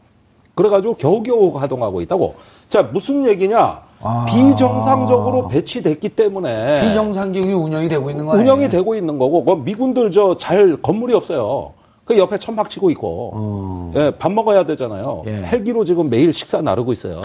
그래가지고 0.55 0.95
겨우겨우 0.95 1.51
가동하고 1.51 1.99
있다고. 2.01 2.35
자, 2.69 2.81
무슨 2.83 3.25
얘기냐? 3.25 3.81
아. 4.05 4.25
비정상적으로 4.25 5.47
배치됐기 5.47 6.09
때문에. 6.09 6.81
비정상적이 6.81 7.53
운영이 7.53 7.87
되고 7.87 8.09
있는 8.11 8.25
거 8.25 8.33
아니에요? 8.33 8.43
운영이 8.53 8.69
되고 8.69 8.93
있는 8.95 9.17
거고, 9.17 9.43
그 9.43 9.53
미군들 9.53 10.11
저 10.11 10.35
잘 10.37 10.77
건물이 10.81 11.13
없어요. 11.15 11.73
그 12.05 12.15
옆에 12.17 12.37
천막 12.37 12.69
치고 12.69 12.91
있고, 12.91 13.31
어. 13.33 13.91
예, 13.95 14.11
밥 14.11 14.31
먹어야 14.31 14.63
되잖아요. 14.65 15.23
예. 15.25 15.31
헬기로 15.37 15.85
지금 15.85 16.07
매일 16.09 16.31
식사 16.33 16.61
나르고 16.61 16.93
있어요. 16.93 17.19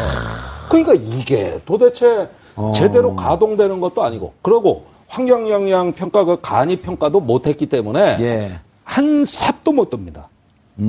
그러니까 0.71 0.95
이게 0.95 1.61
도대체 1.67 2.29
어. 2.57 2.73
제대로 2.75 3.15
가동되는 3.15 3.79
것도 3.81 4.03
아니고, 4.03 4.33
그러고 4.41 4.85
환경 5.07 5.51
영향 5.51 5.93
평가 5.93 6.25
그 6.25 6.39
간이 6.41 6.77
평가도 6.81 7.21
못 7.21 7.47
했기 7.47 7.67
때문에 7.67 8.17
예. 8.21 8.53
한 8.85 9.25
삽도 9.27 9.73
못 9.73 9.91
듭니다. 9.91 10.29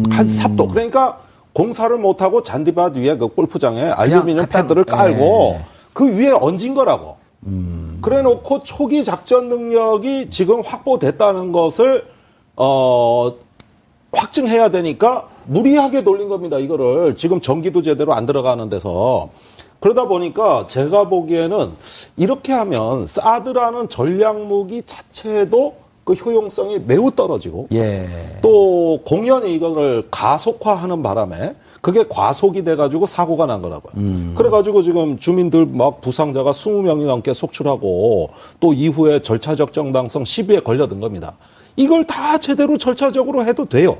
한 0.09 0.29
삽도. 0.31 0.67
그러니까 0.69 1.17
공사를 1.51 1.95
못 1.97 2.21
하고 2.21 2.41
잔디밭 2.43 2.95
위에 2.95 3.17
그 3.17 3.27
골프장에 3.27 3.81
알루미늄 3.83 4.45
패드를 4.45 4.85
깔고 4.85 5.55
예. 5.57 5.65
그 5.93 6.05
위에 6.17 6.31
얹은 6.31 6.73
거라고. 6.73 7.17
그래 8.01 8.21
놓고 8.21 8.63
초기 8.63 9.03
작전 9.03 9.49
능력이 9.49 10.29
지금 10.29 10.61
확보됐다는 10.61 11.51
것을, 11.51 12.05
어, 12.55 13.33
확증해야 14.11 14.69
되니까 14.69 15.27
무리하게 15.45 16.03
돌린 16.03 16.29
겁니다. 16.29 16.57
이거를. 16.57 17.15
지금 17.15 17.41
전기도 17.41 17.81
제대로 17.81 18.13
안 18.13 18.25
들어가는 18.25 18.69
데서. 18.69 19.29
그러다 19.79 20.07
보니까 20.07 20.67
제가 20.67 21.09
보기에는 21.09 21.71
이렇게 22.15 22.53
하면 22.53 23.07
사드라는 23.07 23.89
전략 23.89 24.39
무기 24.45 24.83
자체도 24.85 25.73
그 26.03 26.13
효용성이 26.13 26.79
매우 26.79 27.11
떨어지고 27.11 27.67
예. 27.73 28.07
또 28.41 28.99
공연이 29.05 29.53
이거를 29.53 30.07
가속화하는 30.11 31.01
바람에 31.01 31.55
그게 31.81 32.05
과속이 32.07 32.63
돼가지고 32.63 33.07
사고가 33.07 33.47
난 33.47 33.61
거라고요. 33.61 33.93
그래가지고 34.35 34.83
지금 34.83 35.17
주민들 35.17 35.65
막 35.65 35.99
부상자가 36.01 36.51
20명이 36.51 37.05
넘게 37.05 37.33
속출하고 37.33 38.29
또 38.59 38.73
이후에 38.73 39.21
절차적 39.21 39.73
정당성 39.73 40.23
시비에 40.25 40.59
걸려든 40.59 40.99
겁니다. 40.99 41.33
이걸 41.77 42.03
다 42.03 42.37
제대로 42.37 42.77
절차적으로 42.77 43.45
해도 43.45 43.65
돼요. 43.65 43.97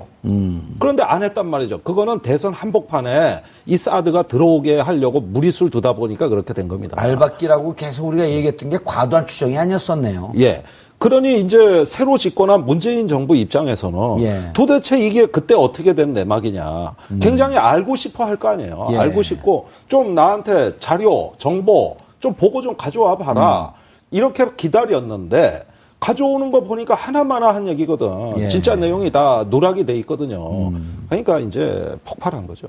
그런데 0.77 1.03
안 1.03 1.23
했단 1.23 1.47
말이죠. 1.47 1.79
그거는 1.79 2.19
대선 2.19 2.53
한복판에 2.53 3.41
이 3.65 3.77
사드가 3.77 4.23
들어오게 4.23 4.79
하려고 4.79 5.21
무리수를 5.21 5.71
두다 5.71 5.93
보니까 5.93 6.27
그렇게 6.27 6.53
된 6.53 6.67
겁니다. 6.67 6.95
알박기라고 6.99 7.73
계속 7.73 8.07
우리가 8.07 8.29
얘기했던 8.29 8.69
게 8.69 8.77
과도한 8.83 9.25
추정이 9.25 9.57
아니었었네요. 9.57 10.33
예. 10.37 10.63
그러니 11.01 11.41
이제 11.41 11.83
새로 11.83 12.15
집권한 12.15 12.63
문재인 12.67 13.07
정부 13.07 13.35
입장에서는 13.35 14.19
예. 14.21 14.41
도대체 14.53 14.99
이게 14.99 15.25
그때 15.25 15.55
어떻게 15.55 15.95
된 15.95 16.13
내막이냐 16.13 16.93
굉장히 17.19 17.57
알고 17.57 17.95
싶어 17.95 18.23
할 18.25 18.37
거 18.37 18.49
아니에요. 18.49 18.87
예. 18.91 18.97
알고 18.97 19.23
싶고 19.23 19.67
좀 19.87 20.13
나한테 20.13 20.77
자료, 20.77 21.33
정보 21.39 21.97
좀 22.19 22.35
보고 22.35 22.61
좀 22.61 22.77
가져와 22.77 23.17
봐라. 23.17 23.73
이렇게 24.11 24.45
기다렸는데 24.55 25.65
가져오는 25.99 26.51
거 26.51 26.61
보니까 26.61 26.93
하나마나 26.93 27.53
한 27.55 27.67
얘기거든. 27.67 28.37
예. 28.37 28.47
진짜 28.47 28.75
내용이 28.75 29.11
다 29.11 29.43
누락이 29.49 29.87
돼 29.87 29.95
있거든요. 29.99 30.71
그러니까 31.09 31.39
이제 31.39 31.95
폭발한 32.05 32.45
거죠. 32.45 32.67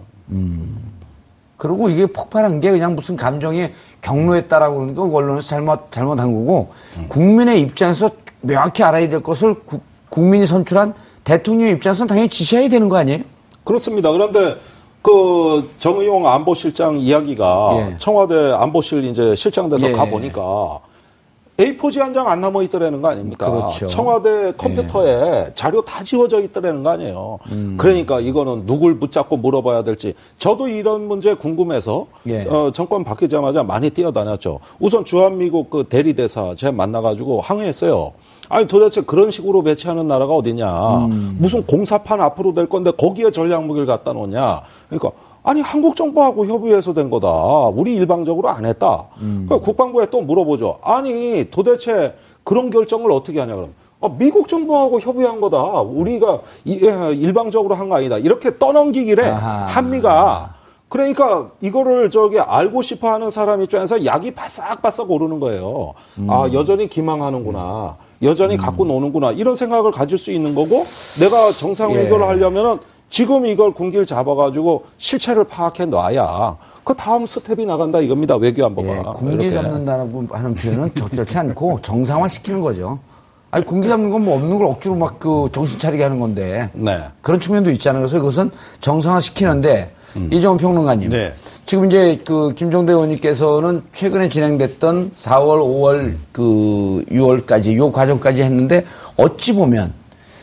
그리고 1.58 1.88
이게 1.88 2.06
폭발한 2.06 2.58
게 2.60 2.72
그냥 2.72 2.96
무슨 2.96 3.14
감정이 3.14 3.68
경로했다라고 4.00 4.78
그러니까 4.78 5.02
언론에서 5.04 5.46
잘못, 5.46 5.92
잘못한 5.92 6.32
거고, 6.32 6.70
국민의 7.08 7.60
입장에서 7.60 8.10
명확히 8.42 8.82
알아야 8.82 9.08
될 9.08 9.22
것을 9.22 9.54
구- 9.64 9.80
국민이 10.10 10.46
선출한 10.46 10.94
대통령 11.24 11.68
입장에서는 11.70 12.06
당연히 12.08 12.28
지시해야 12.28 12.68
되는 12.68 12.88
거 12.88 12.96
아니에요? 12.96 13.20
그렇습니다. 13.64 14.10
그런데 14.10 14.56
그 15.00 15.70
정의용 15.78 16.26
안보실장 16.28 16.98
이야기가 16.98 17.70
예. 17.92 17.96
청와대 17.98 18.52
안보실 18.52 19.04
이제 19.04 19.34
실장 19.34 19.68
돼서 19.68 19.88
예. 19.88 19.92
가 19.92 20.04
보니까 20.04 20.78
A4지 21.62 21.98
한 21.98 22.12
장 22.12 22.26
안 22.28 22.40
남아 22.40 22.62
있더라는 22.64 23.00
거 23.02 23.08
아닙니까? 23.08 23.50
그렇죠. 23.50 23.86
청와대 23.86 24.52
컴퓨터에 24.56 25.52
자료 25.54 25.82
다 25.82 26.02
지워져 26.02 26.40
있더라는 26.40 26.82
거 26.82 26.90
아니에요. 26.90 27.38
그러니까 27.78 28.20
이거는 28.20 28.66
누굴 28.66 28.98
붙잡고 28.98 29.36
물어봐야 29.36 29.82
될지 29.84 30.14
저도 30.38 30.68
이런 30.68 31.06
문제 31.08 31.34
궁금해서 31.34 32.06
예. 32.26 32.42
어, 32.48 32.70
정권 32.72 33.04
바뀌자마자 33.04 33.62
많이 33.62 33.90
뛰어다녔죠. 33.90 34.60
우선 34.80 35.04
주한미국 35.04 35.70
그 35.70 35.84
대리 35.88 36.14
대사 36.14 36.54
제가 36.54 36.72
만나가지고 36.72 37.40
항의했어요. 37.40 38.12
아니 38.48 38.66
도대체 38.66 39.00
그런 39.00 39.30
식으로 39.30 39.62
배치하는 39.62 40.06
나라가 40.08 40.34
어디냐? 40.34 41.08
무슨 41.38 41.64
공사판 41.64 42.20
앞으로 42.20 42.52
될 42.52 42.68
건데 42.68 42.90
거기에 42.90 43.30
전략 43.30 43.64
무기를 43.64 43.86
갖다 43.86 44.12
놓냐? 44.12 44.60
그러니까 44.88 45.10
아니 45.44 45.60
한국 45.60 45.96
정부하고 45.96 46.46
협의해서 46.46 46.94
된 46.94 47.10
거다. 47.10 47.28
우리 47.74 47.94
일방적으로 47.96 48.48
안 48.48 48.64
했다. 48.64 49.04
그러니까 49.18 49.58
국방부에 49.58 50.06
또 50.06 50.22
물어보죠. 50.22 50.78
아니 50.82 51.48
도대체 51.50 52.14
그런 52.44 52.70
결정을 52.70 53.10
어떻게 53.10 53.40
하냐 53.40 53.54
그럼. 53.54 53.72
아, 54.00 54.08
미국 54.18 54.48
정부하고 54.48 55.00
협의한 55.00 55.40
거다. 55.40 55.58
우리가 55.82 56.40
이- 56.64 56.80
예, 56.84 57.12
일방적으로 57.14 57.74
한 57.74 57.88
거 57.88 57.96
아니다. 57.96 58.18
이렇게 58.18 58.58
떠넘기길래 58.58 59.24
아하. 59.26 59.66
한미가 59.66 60.54
그러니까 60.88 61.48
이거를 61.60 62.10
저기 62.10 62.38
알고 62.38 62.82
싶어 62.82 63.08
하는 63.10 63.30
사람 63.30 63.62
입장에서 63.62 64.04
약이 64.04 64.32
바싹바싹 64.32 65.10
오르는 65.10 65.40
거예요. 65.40 65.94
아, 66.28 66.48
여전히 66.52 66.88
기망하는구나. 66.88 67.96
여전히 68.22 68.56
갖고 68.56 68.84
노는구나. 68.84 69.32
이런 69.32 69.56
생각을 69.56 69.90
가질 69.90 70.18
수 70.18 70.30
있는 70.30 70.54
거고 70.54 70.84
내가 71.18 71.50
정상 71.50 71.90
예. 71.92 72.08
하려면은 72.08 72.78
지금 73.12 73.44
이걸 73.44 73.72
군기를 73.74 74.06
잡아가지고 74.06 74.84
실체를 74.96 75.44
파악해 75.44 75.84
놔야 75.84 76.56
그 76.82 76.94
다음 76.94 77.26
스텝이 77.26 77.66
나간다 77.66 78.00
이겁니다. 78.00 78.36
외교 78.36 78.64
안보가. 78.64 78.88
예, 78.88 79.02
군기. 79.14 79.52
잡는다고 79.52 80.26
하는 80.30 80.54
표현은 80.54 80.94
적절치 80.94 81.36
않고 81.38 81.80
정상화 81.82 82.26
시키는 82.28 82.62
거죠. 82.62 82.98
아니, 83.50 83.66
군기 83.66 83.86
잡는 83.86 84.08
건 84.10 84.22
뭐 84.22 84.36
없는 84.36 84.56
걸 84.56 84.66
억지로 84.66 84.94
막 84.94 85.18
그 85.18 85.50
정신 85.52 85.78
차리게 85.78 86.02
하는 86.02 86.18
건데. 86.20 86.70
네. 86.72 87.00
그런 87.20 87.38
측면도 87.38 87.70
있잖아요. 87.72 88.00
그래서 88.00 88.18
그것은 88.18 88.50
정상화 88.80 89.20
시키는데 89.20 89.92
이정훈 90.30 90.56
평론가님. 90.56 91.10
네. 91.10 91.34
지금 91.66 91.84
이제 91.86 92.18
그 92.26 92.54
김종대 92.54 92.94
의원님께서는 92.94 93.82
최근에 93.92 94.30
진행됐던 94.30 95.12
4월, 95.14 95.58
5월, 95.60 96.14
그 96.32 97.04
6월까지 97.10 97.76
요 97.76 97.92
과정까지 97.92 98.42
했는데 98.42 98.86
어찌 99.18 99.52
보면 99.54 99.92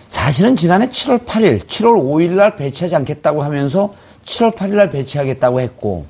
사실은 0.09 0.55
지난해 0.55 0.87
7월 0.89 1.23
8일, 1.23 1.65
7월 1.65 1.93
5일 2.03 2.31
날 2.31 2.55
배치하지 2.55 2.95
않겠다고 2.95 3.43
하면서 3.43 3.93
7월 4.25 4.55
8일 4.55 4.75
날 4.75 4.89
배치하겠다고 4.89 5.61
했고 5.61 6.05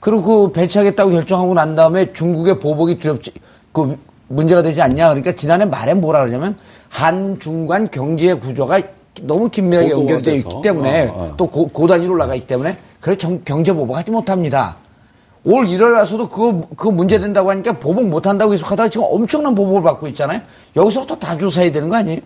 그리고 0.00 0.48
그 0.48 0.52
배치하겠다고 0.52 1.12
결정하고 1.12 1.54
난 1.54 1.76
다음에 1.76 2.12
중국의 2.12 2.58
보복이 2.58 2.98
두렵지 2.98 3.32
그 3.72 3.96
문제가 4.26 4.60
되지 4.60 4.82
않냐 4.82 5.08
그러니까 5.08 5.32
지난해 5.36 5.64
말에 5.64 5.94
뭐라 5.94 6.20
그러냐면 6.20 6.56
한중간 6.88 7.90
경제 7.92 8.34
구조가 8.34 8.80
너무 9.22 9.48
긴밀하게. 9.48 9.90
연결되어 9.90 10.34
있기 10.34 10.56
때문에 10.62 11.06
어, 11.06 11.12
어. 11.14 11.34
또 11.36 11.46
고, 11.46 11.68
고단위로 11.68 12.12
올라가 12.12 12.34
있기 12.34 12.48
때문에 12.48 12.76
그래 13.00 13.16
정- 13.16 13.40
경제 13.44 13.72
보복하지 13.72 14.10
못합니다. 14.10 14.76
올 15.44 15.66
1월에서도 15.66 16.28
그거 16.28 16.60
그거 16.74 16.90
문제 16.90 17.20
된다고 17.20 17.50
하니까 17.50 17.78
보복 17.78 18.08
못한다고 18.08 18.50
계속하다가 18.50 18.88
지금 18.88 19.06
엄청난 19.08 19.54
보복을 19.54 19.82
받고 19.82 20.08
있잖아요. 20.08 20.40
여기서부터 20.74 21.14
다 21.16 21.36
조사해야 21.36 21.70
되는 21.70 21.88
거 21.88 21.96
아니에요? 21.96 22.18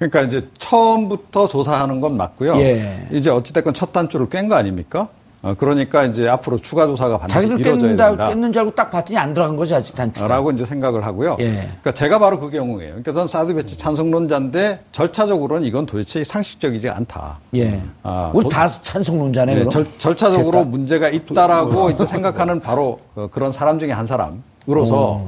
그러니까 0.00 0.22
이제 0.22 0.48
처음부터 0.58 1.46
조사하는 1.46 2.00
건 2.00 2.16
맞고요. 2.16 2.56
예. 2.56 3.06
이제 3.12 3.28
어찌됐건 3.28 3.74
첫 3.74 3.92
단추를 3.92 4.30
깬 4.30 4.48
거 4.48 4.54
아닙니까? 4.54 5.08
어, 5.42 5.54
그러니까 5.56 6.04
이제 6.04 6.26
앞으로 6.26 6.56
추가 6.58 6.86
조사가 6.86 7.18
반드시 7.18 7.46
이루어져야 7.46 7.72
깼는다, 7.76 8.08
된다. 8.08 8.28
깼는 8.28 8.52
줄 8.52 8.60
알고 8.60 8.74
딱 8.74 8.90
봤더니 8.90 9.18
안 9.18 9.32
들어간 9.34 9.56
거지 9.56 9.74
아직 9.74 9.94
단추. 9.94 10.26
라고 10.26 10.50
이제 10.50 10.64
생각을 10.64 11.04
하고요. 11.04 11.36
예. 11.40 11.50
그러니까 11.52 11.92
제가 11.92 12.18
바로 12.18 12.38
그 12.38 12.50
경우예요. 12.50 12.90
그러니까 12.92 13.12
전 13.12 13.28
사드 13.28 13.54
배치 13.54 13.76
찬성론자인데 13.78 14.84
절차적으로는 14.92 15.66
이건 15.66 15.84
도대체 15.86 16.24
상식적이지 16.24 16.88
않다. 16.88 17.38
예. 17.56 17.82
아, 18.02 18.30
우리 18.34 18.44
도- 18.44 18.48
다 18.50 18.68
찬성론자네. 18.68 19.52
네, 19.54 19.58
그럼. 19.60 19.70
절, 19.70 19.86
절차적으로 19.98 20.58
셋 20.58 20.64
다. 20.64 20.70
문제가 20.70 21.08
있다라고 21.10 21.90
이제 21.90 22.06
생각하는 22.06 22.60
바로 22.60 22.98
어, 23.14 23.28
그런 23.30 23.52
사람 23.52 23.78
중에 23.78 23.92
한 23.92 24.06
사람으로서 24.06 25.26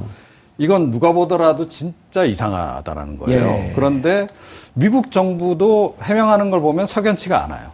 이건 0.59 0.91
누가 0.91 1.11
보더라도 1.11 1.67
진짜 1.67 2.23
이상하다라는 2.23 3.17
거예요. 3.17 3.41
예. 3.41 3.71
그런데 3.75 4.27
미국 4.73 5.11
정부도 5.11 5.95
해명하는 6.01 6.49
걸 6.51 6.61
보면 6.61 6.87
석연치가 6.87 7.43
않아요. 7.43 7.69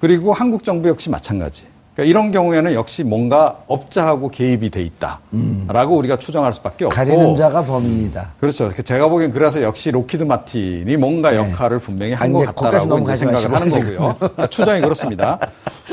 그리고 0.00 0.32
한국 0.32 0.64
정부 0.64 0.88
역시 0.88 1.10
마찬가지. 1.10 1.64
그러니까 1.94 2.08
이런 2.10 2.32
경우에는 2.32 2.72
역시 2.72 3.04
뭔가 3.04 3.58
업자하고 3.66 4.30
개입이 4.30 4.70
돼 4.70 4.82
있다라고 4.82 5.96
우리가 5.96 6.18
추정할 6.18 6.54
수밖에 6.54 6.86
없고 6.86 6.94
가리는 6.94 7.36
자가 7.36 7.62
범인이다. 7.64 8.32
그렇죠. 8.40 8.72
제가 8.72 9.08
보기엔 9.08 9.32
그래서 9.32 9.60
역시 9.60 9.90
록히드 9.90 10.22
마틴이 10.22 10.96
뭔가 10.96 11.36
역할을 11.36 11.80
분명히 11.80 12.14
한 12.14 12.30
아, 12.30 12.32
것 12.32 12.42
이제 12.44 12.52
거기까지 12.52 12.88
같다라고 12.88 13.02
이제 13.10 13.16
생각을 13.16 13.54
하는 13.54 13.70
거고요. 13.70 14.16
그러니까 14.18 14.46
추정이 14.46 14.80
그렇습니다. 14.80 15.38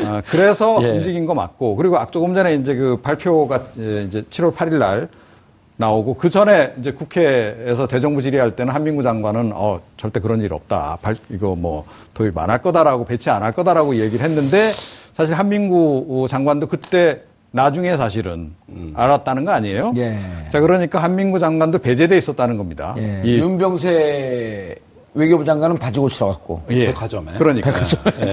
아, 0.06 0.22
그래서 0.30 0.78
예. 0.84 0.92
움직인 0.92 1.26
거 1.26 1.34
맞고 1.34 1.76
그리고 1.76 1.98
아- 1.98 2.06
조금 2.06 2.34
전에 2.34 2.56
이제 2.56 2.76
그 2.76 3.02
발표가 3.02 3.64
예, 3.80 4.04
이제 4.04 4.22
7월 4.30 4.56
8일 4.56 4.76
날 4.78 5.10
나오고 5.78 6.16
그 6.16 6.30
전에 6.30 6.74
이제 6.80 6.92
국회에서 6.92 7.88
대정부 7.88 8.22
질의할 8.22 8.56
때는 8.56 8.74
한민구 8.74 9.04
장관은 9.04 9.52
어 9.54 9.80
절대 9.96 10.20
그런 10.20 10.42
일 10.42 10.54
없다. 10.54 10.98
발, 11.02 11.16
이거 11.30 11.56
뭐 11.56 11.86
도입 12.14 12.36
안 12.38 12.50
할 12.50 12.62
거다라고 12.62 13.06
배치 13.06 13.30
안 13.30 13.44
할 13.44 13.52
거다라고 13.52 13.96
얘기를 13.96 14.26
했는데 14.26 14.72
사실 15.14 15.36
한민구 15.36 16.26
장관도 16.30 16.68
그때 16.68 17.22
나중에 17.52 17.96
사실은 17.96 18.54
알았다는 18.96 19.46
거 19.46 19.52
아니에요? 19.52 19.94
예. 19.98 20.18
자 20.52 20.60
그러니까 20.62 21.02
한민구 21.02 21.40
장관도 21.40 21.80
배제돼 21.80 22.18
있었다는 22.18 22.58
겁니다. 22.58 22.96
예. 22.98 23.22
이- 23.24 23.38
윤병세 23.40 24.76
외교부 25.18 25.44
장관은 25.44 25.78
바지 25.78 26.00
고치러 26.00 26.28
갔고. 26.28 26.62
예. 26.70 26.86
백화점에. 26.88 27.32
그러니까. 27.38 27.72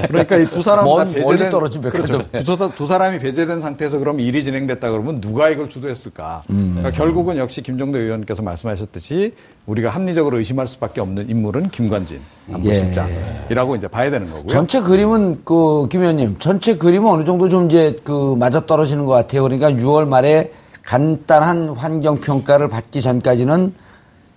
그러니까 0.09 0.37
이 0.37 0.47
두 0.51 0.63
사람 0.63 0.85
먼- 0.85 0.99
다 0.99 1.05
배제된 1.05 1.25
멀리 1.39 1.51
떨어진 1.51 1.81
그렇죠. 1.81 2.19
백화점에. 2.19 2.45
두, 2.45 2.57
사- 2.57 2.75
두 2.75 2.87
사람이 2.87 3.19
배제된 3.21 3.61
상태에서 3.61 3.99
그럼 3.99 4.21
일이 4.21 4.43
진행됐다 4.43 4.91
그러면 4.91 5.21
누가 5.21 5.49
이걸 5.49 5.69
주도했을까? 5.69 6.43
음. 6.51 6.75
그러니까 6.77 6.91
결국은 6.97 7.39
역시 7.39 7.63
김정대 7.63 7.99
의원께서 7.99 8.43
말씀하셨듯이 8.43 9.33
우리가 9.67 9.89
합리적으로 9.89 10.37
의심할 10.39 10.67
수밖에 10.67 11.01
없는 11.01 11.31
인물은 11.31 11.71
김관진 11.71 12.21
안보실장이라고 12.53 13.77
이제 13.77 13.89
봐야 13.89 14.11
되는 14.11 14.27
거고요. 14.29 14.45
예. 14.45 14.49
전체 14.49 14.81
그림은 14.81 15.41
그 15.45 15.89
김 15.91 16.01
의원님 16.03 16.37
전체 16.39 16.77
그림은 16.77 17.11
어느 17.11 17.25
정도 17.25 17.49
좀 17.49 17.67
이제 17.67 17.99
그 18.05 18.35
맞아 18.39 18.65
떨어지는 18.67 19.05
것 19.07 19.13
같아요. 19.13 19.43
그러니까 19.43 19.71
6월 19.71 20.07
말에 20.07 20.53
간단한 20.85 21.71
환경 21.71 22.21
평가를 22.21 22.69
받기 22.69 23.01
전까지는 23.01 23.73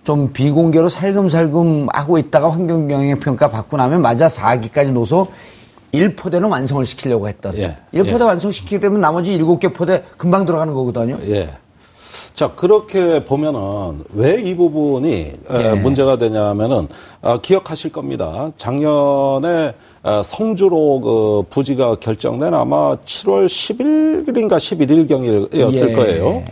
좀 0.04 0.32
비공개로 0.32 0.88
살금살금 0.88 1.88
하고 1.92 2.18
있다가 2.18 2.50
환경 2.50 2.90
영향 2.90 3.18
평가 3.20 3.50
받고 3.50 3.76
나면 3.76 4.00
맞아 4.02 4.26
4기까지 4.26 4.92
놓서 4.92 5.28
1포대는 5.92 6.50
완성을 6.50 6.84
시키려고 6.84 7.28
했던. 7.28 7.56
예. 7.58 7.76
1포대 7.94 8.20
예. 8.20 8.24
완성시키게 8.24 8.78
되면 8.80 9.00
나머지 9.00 9.38
7개 9.38 9.74
포대 9.74 10.02
금방 10.16 10.44
들어가는 10.44 10.72
거거든요. 10.74 11.18
예. 11.26 11.50
자, 12.34 12.52
그렇게 12.54 13.24
보면은 13.24 14.04
왜 14.14 14.40
이 14.40 14.54
부분이 14.54 15.10
에, 15.12 15.34
예. 15.50 15.72
문제가 15.74 16.16
되냐면은 16.18 16.88
아, 17.20 17.38
기억하실 17.40 17.90
겁니다. 17.92 18.50
작년에 18.56 19.74
어, 20.04 20.22
성주로 20.22 21.00
그 21.00 21.42
부지가 21.50 21.96
결정된 21.96 22.54
아마 22.54 22.94
7월 22.96 23.46
10일인가 23.46 24.56
11일경이었을 24.58 25.88
예. 25.90 25.92
거예요. 25.94 26.42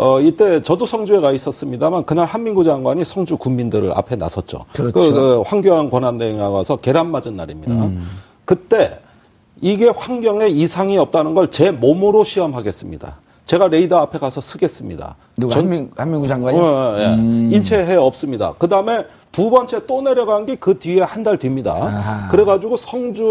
어, 0.00 0.20
이때 0.20 0.62
저도 0.62 0.86
성주에 0.86 1.18
가 1.20 1.32
있었습니다만 1.32 2.04
그날 2.04 2.24
한민구 2.24 2.62
장관이 2.62 3.04
성주 3.04 3.36
군민들을 3.36 3.92
앞에 3.96 4.14
나섰죠. 4.14 4.60
그렇죠. 4.72 4.92
그, 4.92 5.12
그 5.12 5.42
황교안 5.44 5.90
권한대행이 5.90 6.40
와서 6.40 6.76
계란 6.76 7.10
맞은 7.10 7.36
날입니다. 7.36 7.72
음. 7.74 8.06
그때 8.44 9.00
이게 9.60 9.88
환경에 9.88 10.46
이상이 10.46 10.96
없다는 10.98 11.34
걸 11.34 11.48
제 11.50 11.72
몸으로 11.72 12.22
시험하겠습니다. 12.22 13.16
제가 13.46 13.66
레이더 13.66 13.96
앞에 13.98 14.18
가서 14.20 14.40
쓰겠습니다. 14.40 15.16
누가 15.36 15.54
전- 15.54 15.64
한민, 15.64 15.90
한민구 15.96 16.28
장관이? 16.28 16.56
어, 16.60 16.94
예. 16.98 17.14
인체해 17.56 17.96
없습니다. 17.96 18.54
그 18.58 18.68
다음에 18.68 19.04
두 19.32 19.50
번째 19.50 19.84
또 19.86 20.00
내려간 20.02 20.46
게 20.46 20.54
그 20.56 20.78
뒤에 20.78 21.00
한 21.02 21.24
달 21.24 21.38
뒤입니다. 21.38 21.72
아하. 21.74 22.28
그래가지고 22.28 22.76
성주 22.76 23.22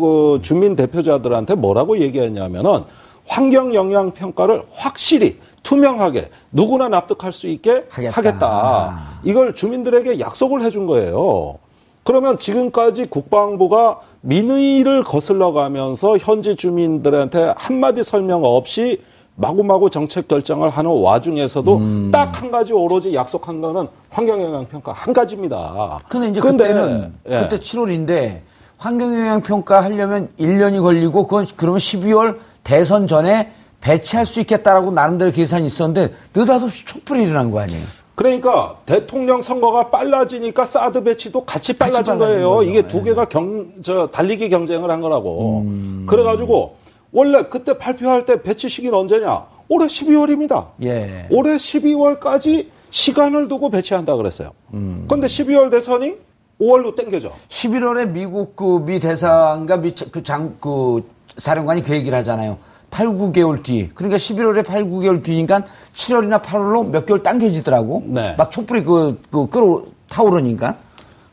그 0.00 0.38
주민 0.40 0.76
대표자들한테 0.76 1.56
뭐라고 1.56 1.98
얘기했냐면은 1.98 2.84
환경 3.26 3.74
영향 3.74 4.12
평가를 4.12 4.62
확실히 4.72 5.40
투명하게 5.66 6.30
누구나 6.52 6.88
납득할 6.88 7.32
수 7.32 7.48
있게 7.48 7.86
하겠다. 7.90 8.16
하겠다. 8.16 8.98
이걸 9.24 9.52
주민들에게 9.52 10.20
약속을 10.20 10.62
해준 10.62 10.86
거예요. 10.86 11.58
그러면 12.04 12.38
지금까지 12.38 13.06
국방부가 13.06 13.98
민의를 14.20 15.02
거슬러 15.02 15.50
가면서 15.50 16.18
현지 16.18 16.54
주민들한테 16.54 17.52
한마디 17.56 18.04
설명 18.04 18.44
없이 18.44 19.02
마구마구 19.34 19.90
정책 19.90 20.28
결정을 20.28 20.70
하는 20.70 20.88
와중에서도 20.88 21.76
음. 21.76 22.10
딱한 22.12 22.52
가지 22.52 22.72
오로지 22.72 23.12
약속한 23.12 23.60
거는 23.60 23.88
환경영향평가 24.10 24.92
한 24.92 25.12
가지입니다. 25.12 25.98
근데 26.08 26.28
이제 26.28 26.40
근데, 26.40 26.68
그때는 26.68 27.12
예. 27.28 27.40
그때 27.40 27.58
7월인데 27.58 28.40
환경영향 28.78 29.40
평가 29.40 29.82
하려면 29.82 30.28
1년이 30.38 30.80
걸리고 30.80 31.26
그건 31.26 31.44
그러면 31.56 31.78
12월 31.78 32.36
대선 32.62 33.08
전에 33.08 33.50
배치할 33.86 34.26
수 34.26 34.40
있겠다라고 34.40 34.90
나름대로 34.90 35.30
계산이 35.30 35.66
있었는데 35.66 36.12
느닷없이 36.34 36.84
촛불이 36.84 37.22
일어난 37.22 37.52
거 37.52 37.60
아니에요? 37.60 37.84
그러니까 38.16 38.78
대통령 38.84 39.40
선거가 39.42 39.90
빨라지니까 39.90 40.64
사드 40.64 41.04
배치도 41.04 41.44
같이 41.44 41.72
같이 41.72 41.78
빨라진 41.78 42.18
빨라진 42.18 42.18
거예요. 42.18 42.50
거죠. 42.56 42.70
이게 42.70 42.82
두 42.88 43.04
개가 43.04 43.26
경, 43.26 43.66
저, 43.82 44.08
달리기 44.08 44.48
경쟁을 44.48 44.90
한 44.90 45.00
거라고. 45.00 45.60
음. 45.60 46.06
그래가지고 46.08 46.76
원래 47.12 47.44
그때 47.44 47.78
발표할 47.78 48.26
때 48.26 48.42
배치 48.42 48.68
시기는 48.68 48.98
언제냐? 48.98 49.46
올해 49.68 49.86
12월입니다. 49.86 50.68
예. 50.82 51.28
올해 51.30 51.56
12월까지 51.56 52.68
시간을 52.90 53.46
두고 53.48 53.70
배치한다 53.70 54.16
그랬어요. 54.16 54.50
음. 54.74 55.04
그런데 55.06 55.26
12월 55.28 55.70
대선이 55.70 56.14
5월로 56.60 56.96
땡겨져. 56.96 57.30
11월에 57.48 58.08
미국 58.08 58.56
그 58.56 58.80
미 58.80 58.98
대사인가 58.98 59.80
그장그 60.10 61.02
사령관이 61.36 61.82
그 61.82 61.92
얘기를 61.94 62.16
하잖아요. 62.18 62.56
8, 62.90 63.08
9개월 63.08 63.62
뒤. 63.62 63.90
그러니까 63.94 64.16
11월에 64.16 64.64
8, 64.64 64.84
9개월 64.84 65.22
뒤니까 65.22 65.64
7월이나 65.94 66.42
8월로 66.42 66.88
몇 66.88 67.04
개월 67.06 67.22
당겨지더라고. 67.22 68.04
네. 68.06 68.34
막 68.36 68.50
촛불이 68.50 68.82
그, 68.84 69.20
그 69.30 69.48
끌어 69.48 69.82
타오르니까. 70.08 70.76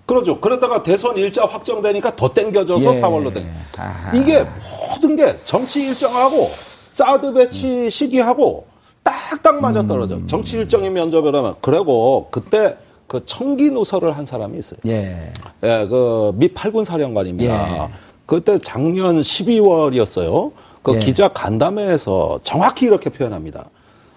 그러죠. 0.06 0.40
그러다가 0.42 0.84
대선 0.84 1.18
일자 1.18 1.46
확정되니까 1.46 2.16
더 2.16 2.34
땡겨져서 2.34 2.96
예. 2.96 3.02
4월로 3.02 3.34
땡. 3.34 3.48
아하. 3.78 4.16
이게 4.16 4.46
모든 4.90 5.16
게 5.16 5.38
정치 5.46 5.88
일정하고 5.88 6.50
사드 6.90 7.34
배치 7.34 7.90
시기하고 7.90 8.66
딱딱 9.04 9.62
맞아 9.62 9.86
떨어져. 9.86 10.16
음. 10.16 10.28
정치 10.28 10.58
일정이 10.58 10.90
면접이라면 10.90 11.56
그리고 11.62 12.28
그때 12.32 12.78
그 13.08 13.24
청기 13.26 13.70
누설을 13.70 14.18
한 14.18 14.26
사람이 14.26 14.58
있어요. 14.58 14.80
예. 14.88 15.32
예, 15.64 15.88
그미 15.88 16.48
팔군 16.50 16.84
사령관입니다. 16.84 17.86
예. 17.86 17.90
그때 18.26 18.58
작년 18.60 19.22
12월이었어요. 19.22 20.52
그 20.84 20.96
예. 20.96 21.00
기자 21.00 21.30
간담회에서 21.30 22.42
정확히 22.44 22.86
이렇게 22.86 23.10
표현합니다. 23.10 23.66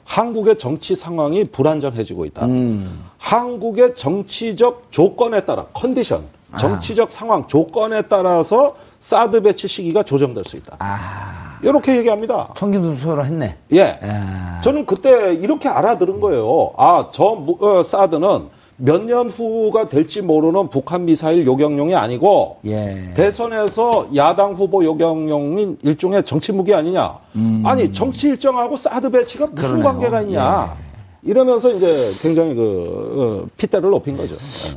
한국의 0.04 0.58
정치 0.58 0.94
상황이 0.94 1.44
불안정해지고 1.44 2.26
있다. 2.26 2.46
음. 2.46 3.04
한국의 3.18 3.94
정치적 3.94 4.88
조건에 4.90 5.40
따라 5.44 5.64
컨디션, 5.72 6.24
아. 6.52 6.58
정치적 6.58 7.10
상황 7.10 7.46
조건에 7.46 8.02
따라서 8.02 8.76
사드 9.00 9.42
배치 9.42 9.66
시기가 9.68 10.02
조정될 10.02 10.44
수 10.44 10.56
있다. 10.56 10.76
아. 10.80 11.58
이렇게 11.62 11.96
얘기합니다. 11.96 12.50
청기 12.56 12.78
누설을 12.78 13.24
했네. 13.24 13.56
예. 13.72 13.98
아. 14.02 14.60
저는 14.62 14.86
그때 14.86 15.34
이렇게 15.34 15.68
알아들은 15.68 16.20
거예요. 16.20 16.72
아, 16.76 17.08
저 17.12 17.24
무- 17.34 17.56
어, 17.60 17.82
사드는 17.82 18.48
몇 18.78 19.04
년 19.04 19.30
후가 19.30 19.88
될지 19.88 20.20
모르는 20.20 20.68
북한 20.68 21.06
미사일 21.06 21.46
요격용이 21.46 21.94
아니고 21.94 22.58
예. 22.66 23.12
대선에서 23.16 24.10
야당 24.14 24.52
후보 24.52 24.84
요격용인 24.84 25.78
일종의 25.82 26.22
정치 26.24 26.52
무기 26.52 26.74
아니냐. 26.74 27.18
아니, 27.64 27.92
정치 27.92 28.28
일정하고 28.28 28.76
사드 28.76 29.10
배치가 29.10 29.46
무슨 29.46 29.64
음. 29.68 29.68
그러네요. 29.80 29.84
관계가 29.84 30.20
있냐. 30.22 30.76
이러면서 31.22 31.70
이제 31.70 31.86
굉장히 32.20 32.54
그, 32.54 33.44
어, 33.46 33.48
핏대를 33.56 33.88
높인 33.90 34.16
거죠. 34.16 34.34
예. 34.34 34.76